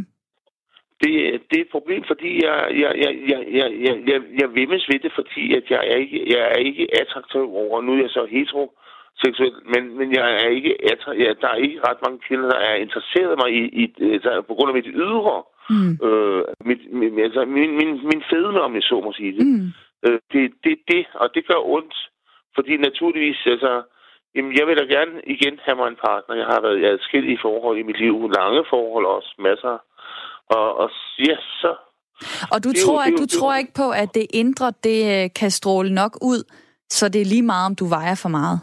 Det, 1.01 1.11
det 1.49 1.57
er 1.59 1.65
et 1.67 1.75
problem, 1.77 2.01
fordi 2.11 2.31
jeg, 2.45 2.57
jeg, 2.83 2.91
jeg, 3.03 3.13
jeg, 3.31 3.41
jeg, 3.59 3.69
jeg, 3.85 3.97
jeg, 4.11 4.19
jeg 4.41 4.49
vimmes 4.59 4.83
ved 4.91 4.99
det, 5.05 5.11
fordi 5.19 5.43
at 5.59 5.65
jeg, 5.73 5.81
er 5.91 5.97
ikke, 6.03 6.19
jeg 6.33 6.41
er 6.53 6.59
ikke 6.69 6.85
attraktiv 7.01 7.45
over. 7.63 7.81
Nu 7.81 7.91
er 7.93 8.01
jeg 8.01 8.09
så 8.09 8.23
heteroseksuel, 8.35 9.55
men, 9.73 9.83
men 9.97 10.07
jeg 10.17 10.25
er 10.41 10.47
ikke 10.57 10.73
attraktiv. 10.91 11.23
Ja, 11.25 11.31
der 11.41 11.49
er 11.53 11.59
ikke 11.65 11.79
ret 11.87 11.99
mange 12.05 12.19
kvinder, 12.27 12.47
der 12.49 12.59
er 12.69 12.75
interesseret 12.85 13.35
mig 13.41 13.49
i, 13.61 13.63
i, 13.81 13.83
der, 14.25 14.41
på 14.49 14.53
grund 14.55 14.69
af 14.71 14.77
mit 14.79 14.89
ydre. 15.03 15.35
Mm. 15.69 15.91
Øh, 16.07 16.43
mit, 16.69 16.81
mit, 16.99 17.13
altså 17.27 17.45
min, 17.45 17.71
min, 17.79 17.89
min 18.11 18.23
fedme, 18.31 18.61
om 18.61 18.75
jeg 18.75 18.83
så 18.83 19.01
må 19.05 19.13
sige 19.13 19.33
det. 19.37 19.47
Mm. 19.47 19.67
Øh, 20.05 20.19
det, 20.33 20.43
det, 20.63 20.75
det, 20.91 21.05
og 21.13 21.27
det 21.35 21.47
gør 21.47 21.61
ondt. 21.75 21.95
Fordi 22.55 22.77
naturligvis, 22.77 23.39
altså, 23.45 23.71
jamen, 24.35 24.53
jeg 24.59 24.67
vil 24.67 24.77
da 24.77 24.85
gerne 24.95 25.21
igen 25.35 25.59
have 25.65 25.75
mig 25.75 25.87
en 25.87 26.01
partner. 26.07 26.35
Jeg 26.35 26.45
har 26.45 26.61
været 26.61 26.79
i 26.79 26.85
adskillige 26.85 27.39
forhold 27.41 27.77
i 27.77 27.87
mit 27.89 27.99
liv. 27.99 28.15
Lange 28.39 28.63
forhold 28.69 29.05
også, 29.05 29.31
masser. 29.39 29.77
Og, 30.55 30.67
og 30.81 30.89
ja, 31.19 31.37
så... 31.61 31.71
Og 32.53 32.63
du, 32.63 32.71
tror, 32.83 33.01
jo, 33.05 33.11
det, 33.11 33.17
du 33.19 33.23
det, 33.23 33.29
tror 33.29 33.55
ikke 33.55 33.73
på, 33.73 33.87
at 33.91 34.09
det 34.13 34.25
indre, 34.33 34.73
det 34.83 34.99
øh, 35.13 35.29
kan 35.39 35.51
stråle 35.51 35.93
nok 35.93 36.13
ud, 36.21 36.41
så 36.89 37.09
det 37.09 37.21
er 37.21 37.25
lige 37.25 37.47
meget, 37.53 37.65
om 37.65 37.75
du 37.75 37.85
vejer 37.85 38.15
for 38.23 38.29
meget? 38.29 38.59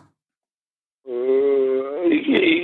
Øh, 1.08 1.43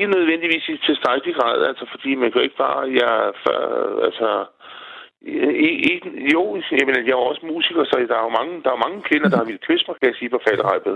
ikke, 0.00 0.16
nødvendigvis 0.16 0.68
i 0.68 0.76
tilstrækkelig 0.86 1.34
grad, 1.34 1.58
altså 1.70 1.84
fordi 1.90 2.14
man 2.14 2.32
kan 2.32 2.42
ikke 2.42 2.56
bare, 2.56 2.80
jeg, 3.00 3.14
altså, 4.06 4.28
i, 5.22 5.92
jo, 6.34 6.42
jeg, 6.78 6.86
mener, 6.86 7.00
jeg 7.08 7.14
er 7.18 7.28
også 7.30 7.42
musiker, 7.52 7.84
så 7.84 7.94
der 8.10 8.16
er 8.20 8.24
jo 8.28 8.32
mange, 8.40 8.54
der 8.64 8.70
er 8.76 8.80
mange 8.86 8.98
kvinder, 9.08 9.28
der 9.28 9.38
har 9.40 9.46
ville 9.50 9.66
kysse 9.68 9.84
mig, 9.88 9.94
kan 10.00 10.08
jeg 10.10 10.16
sige, 10.20 10.30
på 10.34 10.40
falderæbet. 10.46 10.94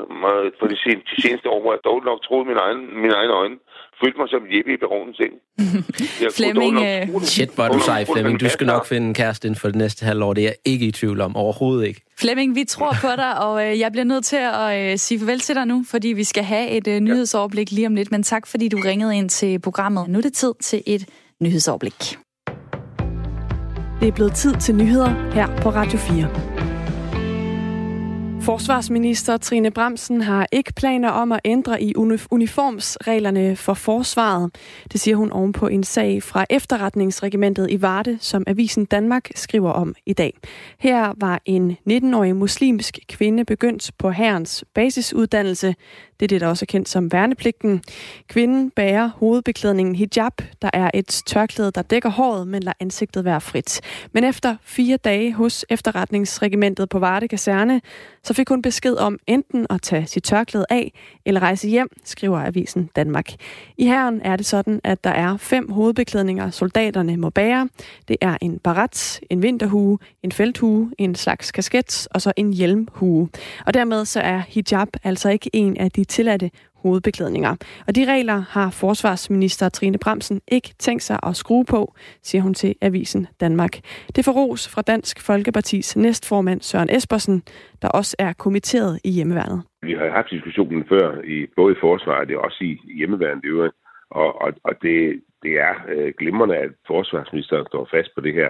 For 0.58 0.66
de, 0.70 0.76
sen, 0.84 0.98
de 1.10 1.16
seneste 1.24 1.46
år, 1.54 1.60
hvor 1.62 1.72
jeg 1.76 1.82
dog 1.88 1.98
nok 2.10 2.18
troede 2.26 2.44
min 2.50 2.58
egen, 2.64 2.80
min 3.02 3.12
egen 3.20 3.32
øjne. 3.40 3.56
Følte 4.00 4.18
mig 4.20 4.28
som 4.34 4.42
Jeppe 4.52 4.72
i 4.76 4.78
baronens 4.84 5.16
seng. 5.20 5.34
Flemming... 6.38 6.74
Uh... 7.14 7.22
Shit, 7.22 7.50
hvor 7.54 7.68
du 7.68 7.78
sej, 7.78 8.04
Flemming. 8.12 8.40
Du 8.40 8.48
skal 8.48 8.66
nok 8.66 8.86
finde 8.86 9.06
en 9.06 9.14
kæreste 9.14 9.48
inden 9.48 9.60
for 9.60 9.68
det 9.68 9.76
næste 9.76 10.00
halvår. 10.08 10.32
Det 10.34 10.42
er 10.42 10.48
jeg 10.48 10.56
ikke 10.64 10.86
i 10.86 10.92
tvivl 10.92 11.20
om. 11.20 11.36
Overhovedet 11.36 11.86
ikke. 11.86 12.00
Flemming, 12.18 12.54
vi 12.54 12.64
tror 12.64 12.92
på 13.00 13.10
dig, 13.16 13.32
og 13.46 13.54
øh, 13.66 13.78
jeg 13.78 13.92
bliver 13.92 14.04
nødt 14.04 14.24
til 14.24 14.42
at 14.62 14.92
øh, 14.92 14.98
sige 14.98 15.18
farvel 15.20 15.40
til 15.40 15.54
dig 15.54 15.66
nu, 15.66 15.84
fordi 15.90 16.08
vi 16.08 16.24
skal 16.24 16.44
have 16.44 16.68
et 16.68 16.86
øh, 16.88 17.00
nyhedsoverblik 17.00 17.70
lige 17.70 17.86
om 17.86 17.94
lidt. 17.94 18.10
Men 18.10 18.22
tak, 18.22 18.46
fordi 18.46 18.68
du 18.68 18.78
ringede 18.84 19.16
ind 19.16 19.28
til 19.30 19.58
programmet. 19.58 20.08
Nu 20.08 20.18
er 20.18 20.22
det 20.22 20.32
tid 20.32 20.52
til 20.62 20.82
et 20.86 21.08
nyhedsoverblik. 21.40 22.23
Det 24.00 24.08
er 24.08 24.12
blevet 24.12 24.34
tid 24.34 24.54
til 24.54 24.74
nyheder 24.74 25.32
her 25.32 25.56
på 25.56 25.70
Radio 25.70 25.98
4. 25.98 26.54
Forsvarsminister 28.44 29.36
Trine 29.36 29.70
Bremsen 29.70 30.20
har 30.20 30.46
ikke 30.52 30.72
planer 30.72 31.08
om 31.10 31.32
at 31.32 31.40
ændre 31.44 31.82
i 31.82 31.94
uniformsreglerne 32.30 33.56
for 33.56 33.74
forsvaret. 33.74 34.56
Det 34.92 35.00
siger 35.00 35.16
hun 35.16 35.30
ovenpå 35.30 35.66
en 35.66 35.84
sag 35.84 36.22
fra 36.22 36.46
efterretningsregimentet 36.50 37.70
i 37.70 37.82
Varde, 37.82 38.18
som 38.20 38.44
Avisen 38.46 38.84
Danmark 38.84 39.30
skriver 39.34 39.70
om 39.70 39.94
i 40.06 40.12
dag. 40.12 40.32
Her 40.78 41.12
var 41.16 41.40
en 41.44 41.76
19-årig 41.90 42.36
muslimsk 42.36 42.98
kvinde 43.08 43.44
begyndt 43.44 43.90
på 43.98 44.10
herrens 44.10 44.64
basisuddannelse. 44.74 45.74
Det 46.20 46.26
er 46.26 46.28
det, 46.28 46.40
der 46.40 46.46
også 46.46 46.64
er 46.64 46.66
kendt 46.66 46.88
som 46.88 47.12
værnepligten. 47.12 47.82
Kvinden 48.28 48.70
bærer 48.70 49.10
hovedbeklædningen 49.16 49.94
hijab, 49.94 50.32
der 50.62 50.70
er 50.72 50.90
et 50.94 51.22
tørklæde, 51.26 51.70
der 51.70 51.82
dækker 51.82 52.08
håret, 52.08 52.48
men 52.48 52.62
lader 52.62 52.76
ansigtet 52.80 53.24
være 53.24 53.40
frit. 53.40 53.80
Men 54.12 54.24
efter 54.24 54.56
fire 54.62 54.96
dage 54.96 55.32
hos 55.32 55.64
efterretningsregimentet 55.70 56.88
på 56.88 56.98
Varde 56.98 57.28
Kaserne, 57.28 57.80
så 58.22 58.34
fik 58.34 58.48
hun 58.48 58.62
besked 58.62 58.96
om 58.96 59.18
enten 59.26 59.66
at 59.70 59.82
tage 59.82 60.06
sit 60.06 60.22
tørklæde 60.22 60.66
af 60.70 60.92
eller 61.24 61.40
rejse 61.40 61.68
hjem, 61.68 61.88
skriver 62.04 62.38
Avisen 62.38 62.90
Danmark. 62.96 63.32
I 63.76 63.86
herren 63.86 64.20
er 64.24 64.36
det 64.36 64.46
sådan, 64.46 64.80
at 64.84 65.04
der 65.04 65.10
er 65.10 65.36
fem 65.36 65.70
hovedbeklædninger, 65.70 66.50
soldaterne 66.50 67.16
må 67.16 67.30
bære. 67.30 67.68
Det 68.08 68.16
er 68.20 68.36
en 68.40 68.58
barat, 68.58 69.20
en 69.30 69.42
vinterhue, 69.42 69.98
en 70.22 70.32
felthue, 70.32 70.90
en 70.98 71.14
slags 71.14 71.52
kasket 71.52 72.08
og 72.10 72.22
så 72.22 72.32
en 72.36 72.52
hjelmhue. 72.52 73.28
Og 73.66 73.74
dermed 73.74 74.04
så 74.04 74.20
er 74.20 74.42
hijab 74.48 74.88
altså 75.04 75.28
ikke 75.28 75.50
en 75.52 75.76
af 75.76 75.90
de 75.90 76.03
tilladte 76.04 76.50
hovedbeklædninger. 76.84 77.52
Og 77.86 77.96
de 77.96 78.12
regler 78.12 78.38
har 78.56 78.70
forsvarsminister 78.70 79.68
Trine 79.68 79.98
Bremsen 79.98 80.40
ikke 80.48 80.70
tænkt 80.78 81.02
sig 81.02 81.18
at 81.28 81.36
skrue 81.36 81.64
på, 81.64 81.94
siger 82.22 82.42
hun 82.42 82.54
til 82.54 82.74
Avisen 82.82 83.26
Danmark. 83.40 83.74
Det 84.16 84.24
får 84.24 84.32
ros 84.32 84.62
fra 84.74 84.82
Dansk 84.82 85.26
Folkepartis 85.26 85.96
næstformand 85.96 86.60
Søren 86.60 86.90
Espersen, 86.96 87.42
der 87.82 87.88
også 87.88 88.16
er 88.18 88.32
kommitteret 88.32 89.00
i 89.04 89.10
hjemmeværnet. 89.10 89.62
Vi 89.82 89.92
har 89.92 90.10
haft 90.10 90.30
diskussionen 90.30 90.84
før, 90.88 91.22
i, 91.34 91.46
både 91.56 91.72
i 91.74 91.80
forsvaret 91.80 92.36
og 92.36 92.44
også 92.44 92.64
i 92.64 92.78
hjemmeværnet 92.98 93.44
øvrigt, 93.44 93.74
og, 94.10 94.42
og, 94.42 94.52
og 94.64 94.74
det, 94.82 95.20
det 95.42 95.52
er 95.68 95.74
øh, 95.94 96.12
glimrende, 96.18 96.56
at 96.56 96.70
forsvarsministeren 96.86 97.66
står 97.66 97.88
fast 97.94 98.10
på 98.14 98.20
det 98.20 98.34
her. 98.34 98.48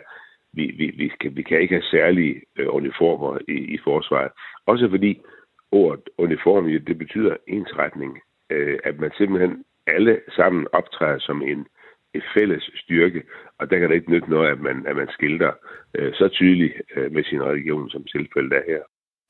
Vi, 0.53 0.65
vi, 0.79 0.87
vi, 0.97 1.13
kan, 1.21 1.37
vi 1.37 1.43
kan 1.43 1.61
ikke 1.61 1.75
have 1.75 1.91
særlige 1.91 2.35
øh, 2.59 2.67
uniformer 2.75 3.39
i, 3.49 3.59
i 3.75 3.79
forsvaret. 3.85 4.31
Også 4.67 4.89
fordi 4.91 5.21
ordet 5.83 6.05
uniform, 6.19 6.65
det 6.89 6.99
betyder 6.99 7.35
ensretning. 7.49 8.13
Øh, 8.51 8.79
at 8.85 9.01
man 9.01 9.11
simpelthen 9.19 9.65
alle 9.87 10.21
sammen 10.37 10.67
optræder 10.73 11.19
som 11.19 11.43
en, 11.43 11.67
et 12.15 12.25
fælles 12.35 12.71
styrke, 12.75 13.23
og 13.59 13.71
der 13.71 13.79
kan 13.79 13.89
det 13.89 13.95
ikke 13.95 14.11
nytte 14.11 14.31
noget, 14.31 14.51
at 14.51 14.61
man, 14.61 14.87
at 14.87 14.97
man 14.97 15.09
skilter 15.11 15.53
øh, 15.95 16.13
så 16.15 16.29
tydeligt 16.29 16.75
øh, 16.97 17.13
med 17.13 17.25
sin 17.25 17.43
religion, 17.43 17.91
som 17.91 18.05
tilfældet 18.05 18.53
er 18.53 18.63
her. 18.67 18.83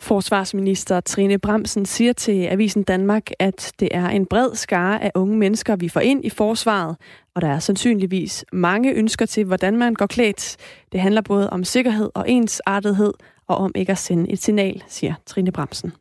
Forsvarsminister 0.02 1.00
Trine 1.00 1.38
Bremsen 1.38 1.87
siger 1.87 2.12
til 2.12 2.46
Avisen 2.46 2.83
Danmark, 2.83 3.30
at 3.38 3.72
det 3.80 3.88
er 3.92 4.09
en 4.09 4.26
bred 4.26 4.54
skare 4.54 5.04
af 5.04 5.11
unge 5.14 5.38
mennesker, 5.38 5.76
vi 5.76 5.88
får 5.88 6.00
ind 6.00 6.24
i 6.24 6.30
forsvaret, 6.30 6.96
og 7.35 7.42
der 7.42 7.48
er 7.48 7.59
sandsynligvis 7.59 8.44
mange 8.52 8.94
ønsker 8.94 9.26
til, 9.26 9.44
hvordan 9.44 9.78
man 9.78 9.94
går 9.94 10.07
klædt. 10.07 10.57
Det 10.92 11.00
handler 11.00 11.22
både 11.22 11.50
om 11.50 11.64
sikkerhed 11.64 12.11
og 12.14 12.24
ensartethed, 12.28 13.12
og 13.48 13.57
om 13.57 13.72
ikke 13.74 13.92
at 13.92 13.98
sende 13.98 14.33
et 14.33 14.38
signal, 14.38 14.83
siger 14.87 15.14
Trine 15.26 15.52
Bremsen. 15.52 15.92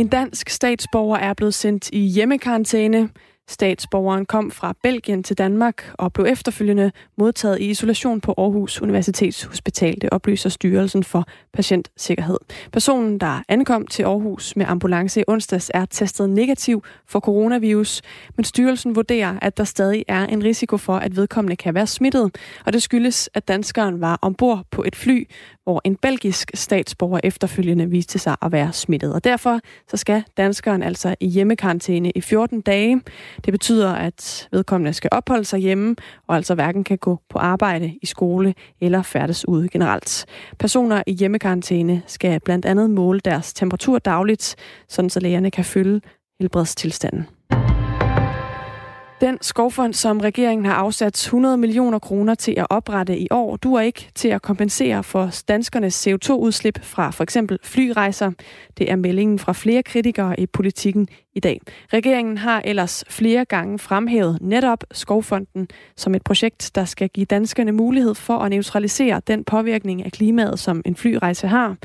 En 0.00 0.08
dansk 0.08 0.48
statsborger 0.48 1.18
er 1.18 1.34
blevet 1.34 1.54
sendt 1.54 1.90
i 1.92 1.98
hjemmekarantæne. 1.98 3.08
Statsborgeren 3.48 4.26
kom 4.26 4.50
fra 4.50 4.74
Belgien 4.82 5.22
til 5.22 5.38
Danmark 5.38 5.92
og 5.94 6.12
blev 6.12 6.26
efterfølgende 6.26 6.92
modtaget 7.18 7.60
i 7.60 7.70
isolation 7.70 8.20
på 8.20 8.34
Aarhus 8.38 8.82
Universitetshospital. 8.82 10.00
Det 10.00 10.10
oplyser 10.10 10.48
Styrelsen 10.48 11.04
for 11.04 11.26
Patientsikkerhed. 11.52 12.38
Personen, 12.72 13.20
der 13.20 13.42
ankom 13.48 13.86
til 13.86 14.02
Aarhus 14.02 14.56
med 14.56 14.66
ambulance 14.68 15.20
i 15.20 15.24
onsdags, 15.28 15.70
er 15.74 15.84
testet 15.84 16.30
negativ 16.30 16.84
for 17.06 17.20
coronavirus, 17.20 18.02
men 18.36 18.44
styrelsen 18.44 18.96
vurderer, 18.96 19.38
at 19.42 19.56
der 19.56 19.64
stadig 19.64 20.04
er 20.08 20.26
en 20.26 20.44
risiko 20.44 20.76
for, 20.76 20.96
at 20.96 21.16
vedkommende 21.16 21.56
kan 21.56 21.74
være 21.74 21.86
smittet, 21.86 22.36
og 22.66 22.72
det 22.72 22.82
skyldes, 22.82 23.30
at 23.34 23.48
danskeren 23.48 24.00
var 24.00 24.18
ombord 24.22 24.64
på 24.70 24.82
et 24.82 24.96
fly, 24.96 25.28
hvor 25.70 25.80
en 25.84 25.96
belgisk 25.96 26.50
statsborger 26.54 27.20
efterfølgende 27.24 27.90
viste 27.90 28.18
sig 28.18 28.36
at 28.42 28.52
være 28.52 28.72
smittet. 28.72 29.14
Og 29.14 29.24
derfor 29.24 29.60
så 29.88 29.96
skal 29.96 30.24
danskeren 30.36 30.82
altså 30.82 31.14
i 31.20 31.26
hjemmekarantæne 31.28 32.10
i 32.10 32.20
14 32.20 32.60
dage. 32.60 33.00
Det 33.44 33.52
betyder, 33.52 33.92
at 33.92 34.48
vedkommende 34.52 34.92
skal 34.92 35.08
opholde 35.12 35.44
sig 35.44 35.58
hjemme, 35.58 35.96
og 36.26 36.36
altså 36.36 36.54
hverken 36.54 36.84
kan 36.84 36.98
gå 36.98 37.18
på 37.28 37.38
arbejde, 37.38 37.98
i 38.02 38.06
skole 38.06 38.54
eller 38.80 39.02
færdes 39.02 39.48
ude 39.48 39.68
generelt. 39.68 40.26
Personer 40.58 41.02
i 41.06 41.12
hjemmekarantæne 41.12 42.02
skal 42.06 42.40
blandt 42.40 42.66
andet 42.66 42.90
måle 42.90 43.20
deres 43.20 43.54
temperatur 43.54 43.98
dagligt, 43.98 44.56
sådan 44.88 45.10
så 45.10 45.20
lægerne 45.20 45.50
kan 45.50 45.64
følge 45.64 46.00
helbredstilstanden. 46.40 47.26
Den 49.20 49.38
skovfond, 49.40 49.94
som 49.94 50.20
regeringen 50.20 50.66
har 50.66 50.74
afsat 50.74 51.14
100 51.14 51.56
millioner 51.56 51.98
kroner 51.98 52.34
til 52.34 52.54
at 52.56 52.66
oprette 52.70 53.18
i 53.18 53.28
år, 53.30 53.56
du 53.56 53.74
er 53.74 53.80
ikke 53.80 54.10
til 54.14 54.28
at 54.28 54.42
kompensere 54.42 55.02
for 55.02 55.30
danskernes 55.48 56.06
CO2-udslip 56.06 56.84
fra 56.84 57.10
for 57.10 57.22
eksempel 57.22 57.58
flyrejser. 57.62 58.30
Det 58.78 58.90
er 58.90 58.96
meldingen 58.96 59.38
fra 59.38 59.52
flere 59.52 59.82
kritikere 59.82 60.40
i 60.40 60.46
politikken 60.46 61.08
i 61.34 61.40
dag. 61.40 61.60
Regeringen 61.92 62.38
har 62.38 62.62
ellers 62.64 63.04
flere 63.08 63.44
gange 63.44 63.78
fremhævet 63.78 64.38
netop 64.40 64.84
Skovfonden 64.92 65.68
som 65.96 66.14
et 66.14 66.22
projekt, 66.22 66.70
der 66.74 66.84
skal 66.84 67.08
give 67.08 67.26
danskerne 67.26 67.72
mulighed 67.72 68.14
for 68.14 68.38
at 68.38 68.50
neutralisere 68.50 69.20
den 69.26 69.44
påvirkning 69.44 70.04
af 70.04 70.12
klimaet, 70.12 70.58
som 70.58 70.82
en 70.84 70.96
flyrejse 70.96 71.46
har. 71.46 71.76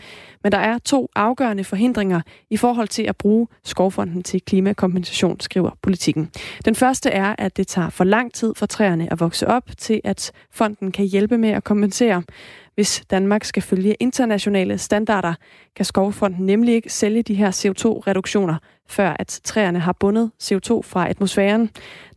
Men 0.44 0.52
der 0.52 0.58
er 0.58 0.78
to 0.78 1.10
afgørende 1.16 1.64
forhindringer 1.64 2.22
i 2.50 2.58
forhold 2.58 2.88
til 2.88 3.04
at 3.04 3.18
bruge 3.18 3.48
Skovfonden 3.64 4.24
til 4.24 4.42
klimakompensation, 4.42 5.40
skriver 5.40 5.72
politikken. 5.82 6.32
Den 6.66 6.76
første 6.76 7.10
er, 7.10 7.36
at 7.38 7.58
det 7.58 7.68
tager 7.68 7.90
for 7.90 8.04
lang 8.04 8.34
tid 8.34 8.54
for 8.56 8.66
træerne 8.66 9.12
at 9.12 9.20
vokse 9.20 9.48
op 9.48 9.64
til, 9.78 10.02
at 10.04 10.32
fonden 10.52 10.92
kan 10.92 11.06
hjælpe 11.06 11.38
med 11.38 11.50
at 11.50 11.64
kompensere. 11.64 12.24
Hvis 12.76 13.04
Danmark 13.10 13.44
skal 13.44 13.64
følge 13.64 13.96
internationale 14.00 14.78
standarder, 14.78 15.34
kan 15.76 15.86
Skovfonden 15.86 16.46
nemlig 16.46 16.76
ikke 16.76 16.94
sælge 16.94 17.22
de 17.22 17.34
her 17.34 17.52
CO2-reduktioner, 17.52 18.56
før 18.88 19.16
at 19.20 19.40
træerne 19.44 19.80
har 19.80 19.94
bundet 20.00 20.32
CO2 20.44 20.82
fra 20.82 21.10
atmosfæren. 21.10 21.70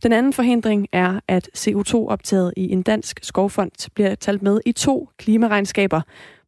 Den 0.03 0.13
anden 0.13 0.33
forhindring 0.33 0.87
er, 0.91 1.19
at 1.27 1.49
CO2-optaget 1.57 2.53
i 2.57 2.71
en 2.71 2.81
dansk 2.81 3.19
skovfond 3.23 3.89
bliver 3.95 4.15
talt 4.15 4.41
med 4.41 4.59
i 4.65 4.71
to 4.71 5.09
klimaregnskaber, 5.17 6.01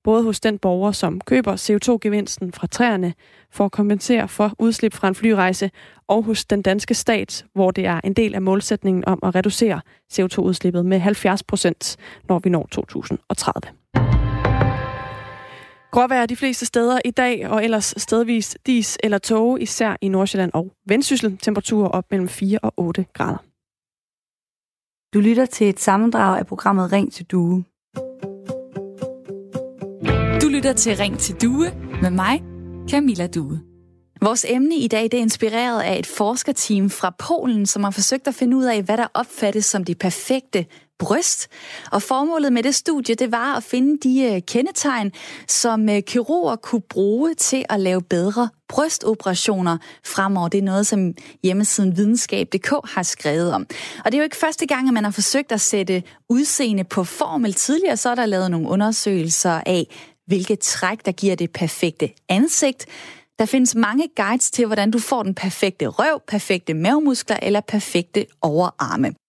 både 0.03 0.23
hos 0.23 0.39
den 0.39 0.57
borger, 0.57 0.91
som 0.91 1.21
køber 1.21 1.55
CO2-gevinsten 1.55 2.53
fra 2.53 2.67
træerne 2.67 3.13
for 3.51 3.65
at 3.65 3.71
kompensere 3.71 4.27
for 4.27 4.53
udslip 4.59 4.93
fra 4.93 5.07
en 5.07 5.15
flyrejse, 5.15 5.71
og 6.07 6.23
hos 6.23 6.45
den 6.45 6.61
danske 6.61 6.93
stat, 6.93 7.45
hvor 7.53 7.71
det 7.71 7.85
er 7.85 8.01
en 8.03 8.13
del 8.13 8.35
af 8.35 8.41
målsætningen 8.41 9.05
om 9.05 9.19
at 9.23 9.35
reducere 9.35 9.81
CO2-udslippet 10.13 10.85
med 10.85 10.99
70 10.99 11.43
procent, 11.43 11.97
når 12.29 12.39
vi 12.39 12.49
når 12.49 12.67
2030. 12.71 13.80
Gråvejr 15.91 16.25
de 16.25 16.35
fleste 16.35 16.65
steder 16.65 16.99
i 17.05 17.11
dag, 17.11 17.47
og 17.47 17.63
ellers 17.63 17.93
stedvis 17.97 18.57
dis 18.65 18.97
eller 19.03 19.17
tåge, 19.17 19.61
især 19.61 19.97
i 20.01 20.07
Nordsjælland 20.07 20.51
og 20.53 20.71
Vendsyssel. 20.85 21.37
Temperaturer 21.37 21.89
op 21.89 22.05
mellem 22.11 22.27
4 22.27 22.59
og 22.59 22.73
8 22.77 23.05
grader. 23.13 23.37
Du 25.13 25.19
lytter 25.19 25.45
til 25.45 25.69
et 25.69 25.79
sammendrag 25.79 26.39
af 26.39 26.47
programmet 26.47 26.91
Ring 26.91 27.13
til 27.13 27.25
Due. 27.25 27.63
Du 30.41 30.47
lytter 30.47 30.73
til 30.73 30.97
Ring 30.97 31.19
til 31.19 31.35
Due 31.41 31.71
med 32.01 32.09
mig, 32.09 32.43
Camilla 32.89 33.27
Due. 33.27 33.61
Vores 34.21 34.45
emne 34.49 34.75
i 34.75 34.87
dag 34.87 35.03
det 35.03 35.13
er 35.13 35.21
inspireret 35.21 35.81
af 35.81 35.99
et 35.99 36.05
forskerteam 36.05 36.89
fra 36.89 37.15
Polen, 37.19 37.65
som 37.65 37.83
har 37.83 37.91
forsøgt 37.91 38.27
at 38.27 38.35
finde 38.35 38.57
ud 38.57 38.63
af, 38.63 38.83
hvad 38.83 38.97
der 38.97 39.07
opfattes 39.13 39.65
som 39.65 39.83
det 39.83 39.97
perfekte 39.97 40.65
bryst. 41.01 41.47
Og 41.91 42.01
formålet 42.01 42.53
med 42.53 42.63
det 42.63 42.75
studie, 42.75 43.15
det 43.15 43.31
var 43.31 43.55
at 43.57 43.63
finde 43.63 44.09
de 44.09 44.23
øh, 44.23 44.41
kendetegn, 44.47 45.11
som 45.47 45.89
øh, 45.89 46.01
kirurger 46.01 46.55
kunne 46.55 46.81
bruge 46.81 47.33
til 47.33 47.65
at 47.69 47.79
lave 47.79 48.01
bedre 48.01 48.49
brystoperationer 48.69 49.77
fremover. 50.05 50.47
Det 50.47 50.57
er 50.57 50.63
noget, 50.63 50.87
som 50.87 51.13
hjemmesiden 51.43 51.97
videnskab.dk 51.97 52.69
har 52.93 53.03
skrevet 53.03 53.53
om. 53.53 53.67
Og 54.05 54.11
det 54.11 54.13
er 54.13 54.17
jo 54.17 54.23
ikke 54.23 54.37
første 54.37 54.65
gang, 54.65 54.87
at 54.87 54.93
man 54.93 55.03
har 55.03 55.11
forsøgt 55.11 55.51
at 55.51 55.61
sætte 55.61 56.03
udseende 56.29 56.83
på 56.83 57.03
formel. 57.03 57.53
Tidligere 57.53 57.97
så 57.97 58.09
er 58.09 58.15
der 58.15 58.25
lavet 58.25 58.51
nogle 58.51 58.69
undersøgelser 58.69 59.61
af, 59.65 59.87
hvilke 60.27 60.55
træk, 60.55 61.05
der 61.05 61.11
giver 61.11 61.35
det 61.35 61.51
perfekte 61.51 62.09
ansigt. 62.29 62.85
Der 63.39 63.45
findes 63.45 63.75
mange 63.75 64.09
guides 64.15 64.51
til, 64.51 64.65
hvordan 64.65 64.91
du 64.91 64.99
får 64.99 65.23
den 65.23 65.35
perfekte 65.35 65.87
røv, 65.87 66.21
perfekte 66.27 66.73
mavemuskler 66.73 67.37
eller 67.41 67.61
perfekte 67.61 68.25
overarme. 68.41 69.20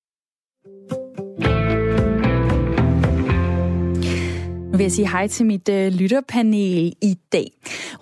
Vil 4.82 4.84
jeg 4.84 4.92
sige 4.92 5.08
hej 5.08 5.26
til 5.26 5.46
mit 5.46 5.68
øh, 5.68 5.92
lytterpanel 5.92 6.92
i 7.02 7.18
dag. 7.32 7.50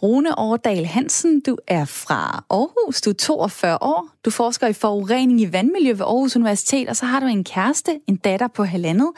Rune 0.02 0.38
Årdal 0.38 0.86
Hansen, 0.86 1.40
du 1.40 1.56
er 1.66 1.84
fra 1.84 2.44
Aarhus, 2.50 3.00
du 3.00 3.10
er 3.10 3.14
42 3.14 3.82
år, 3.82 4.08
du 4.24 4.30
forsker 4.30 4.66
i 4.66 4.72
forurening 4.72 5.40
i 5.40 5.52
vandmiljø 5.52 5.92
ved 5.92 6.00
Aarhus 6.00 6.36
Universitet, 6.36 6.88
og 6.88 6.96
så 6.96 7.06
har 7.06 7.20
du 7.20 7.26
en 7.26 7.44
kæreste, 7.44 8.00
en 8.06 8.16
datter 8.16 8.48
på 8.48 8.64
halvandet, 8.64 9.10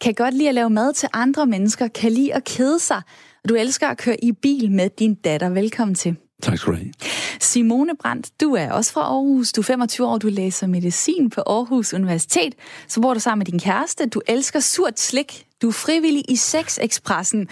kan 0.00 0.14
godt 0.14 0.34
lide 0.34 0.48
at 0.48 0.54
lave 0.54 0.70
mad 0.70 0.92
til 0.92 1.08
andre 1.12 1.46
mennesker, 1.46 1.88
kan 1.88 2.12
lide 2.12 2.34
at 2.34 2.44
kede 2.44 2.78
sig, 2.78 3.02
og 3.42 3.48
du 3.48 3.54
elsker 3.54 3.88
at 3.88 3.98
køre 3.98 4.24
i 4.24 4.32
bil 4.32 4.70
med 4.70 4.90
din 4.98 5.14
datter. 5.14 5.48
Velkommen 5.48 5.94
til. 5.94 6.16
Tak 6.42 6.58
skal 6.58 6.72
du 6.72 6.76
have. 6.76 6.92
Simone 7.40 7.92
Brandt, 8.02 8.40
du 8.40 8.54
er 8.54 8.70
også 8.70 8.92
fra 8.92 9.00
Aarhus. 9.00 9.52
Du 9.52 9.60
er 9.60 9.64
25 9.64 10.06
år, 10.06 10.18
du 10.18 10.28
læser 10.28 10.66
medicin 10.66 11.30
på 11.30 11.40
Aarhus 11.46 11.94
Universitet. 11.94 12.54
Så 12.88 13.00
bor 13.00 13.14
du 13.14 13.20
sammen 13.20 13.38
med 13.38 13.46
din 13.46 13.58
kæreste. 13.58 14.06
Du 14.06 14.20
elsker 14.28 14.60
surt 14.60 15.00
slik. 15.00 15.46
Du 15.64 15.68
er 15.68 15.72
frivillig 15.72 16.24
i 16.28 16.36
Sex-Expressen, 16.36 17.46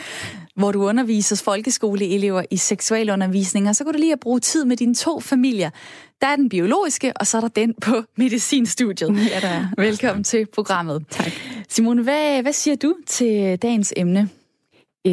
hvor 0.56 0.72
du 0.72 0.84
underviser 0.84 1.42
folkeskoleelever 1.44 2.42
i 2.50 2.56
seksualundervisning. 2.56 3.68
Og 3.68 3.76
så 3.76 3.84
kan 3.84 3.92
du 3.92 3.98
lige 3.98 4.12
at 4.12 4.20
bruge 4.20 4.40
tid 4.40 4.64
med 4.64 4.76
dine 4.76 4.94
to 4.94 5.20
familier. 5.20 5.70
Der 6.20 6.26
er 6.26 6.36
den 6.36 6.48
biologiske, 6.48 7.12
og 7.16 7.26
så 7.26 7.36
er 7.36 7.40
der 7.40 7.48
den 7.48 7.74
på 7.80 8.02
medicinstudiet. 8.16 9.30
Ja, 9.30 9.40
der 9.40 9.48
er. 9.48 9.66
Velkommen 9.78 10.24
til 10.24 10.46
programmet. 10.54 11.04
Tak. 11.10 11.32
Simone, 11.68 12.02
hvad, 12.02 12.42
hvad 12.42 12.52
siger 12.52 12.76
du 12.76 12.94
til 13.06 13.58
dagens 13.62 13.94
emne? 13.96 14.28
Øh, 15.06 15.12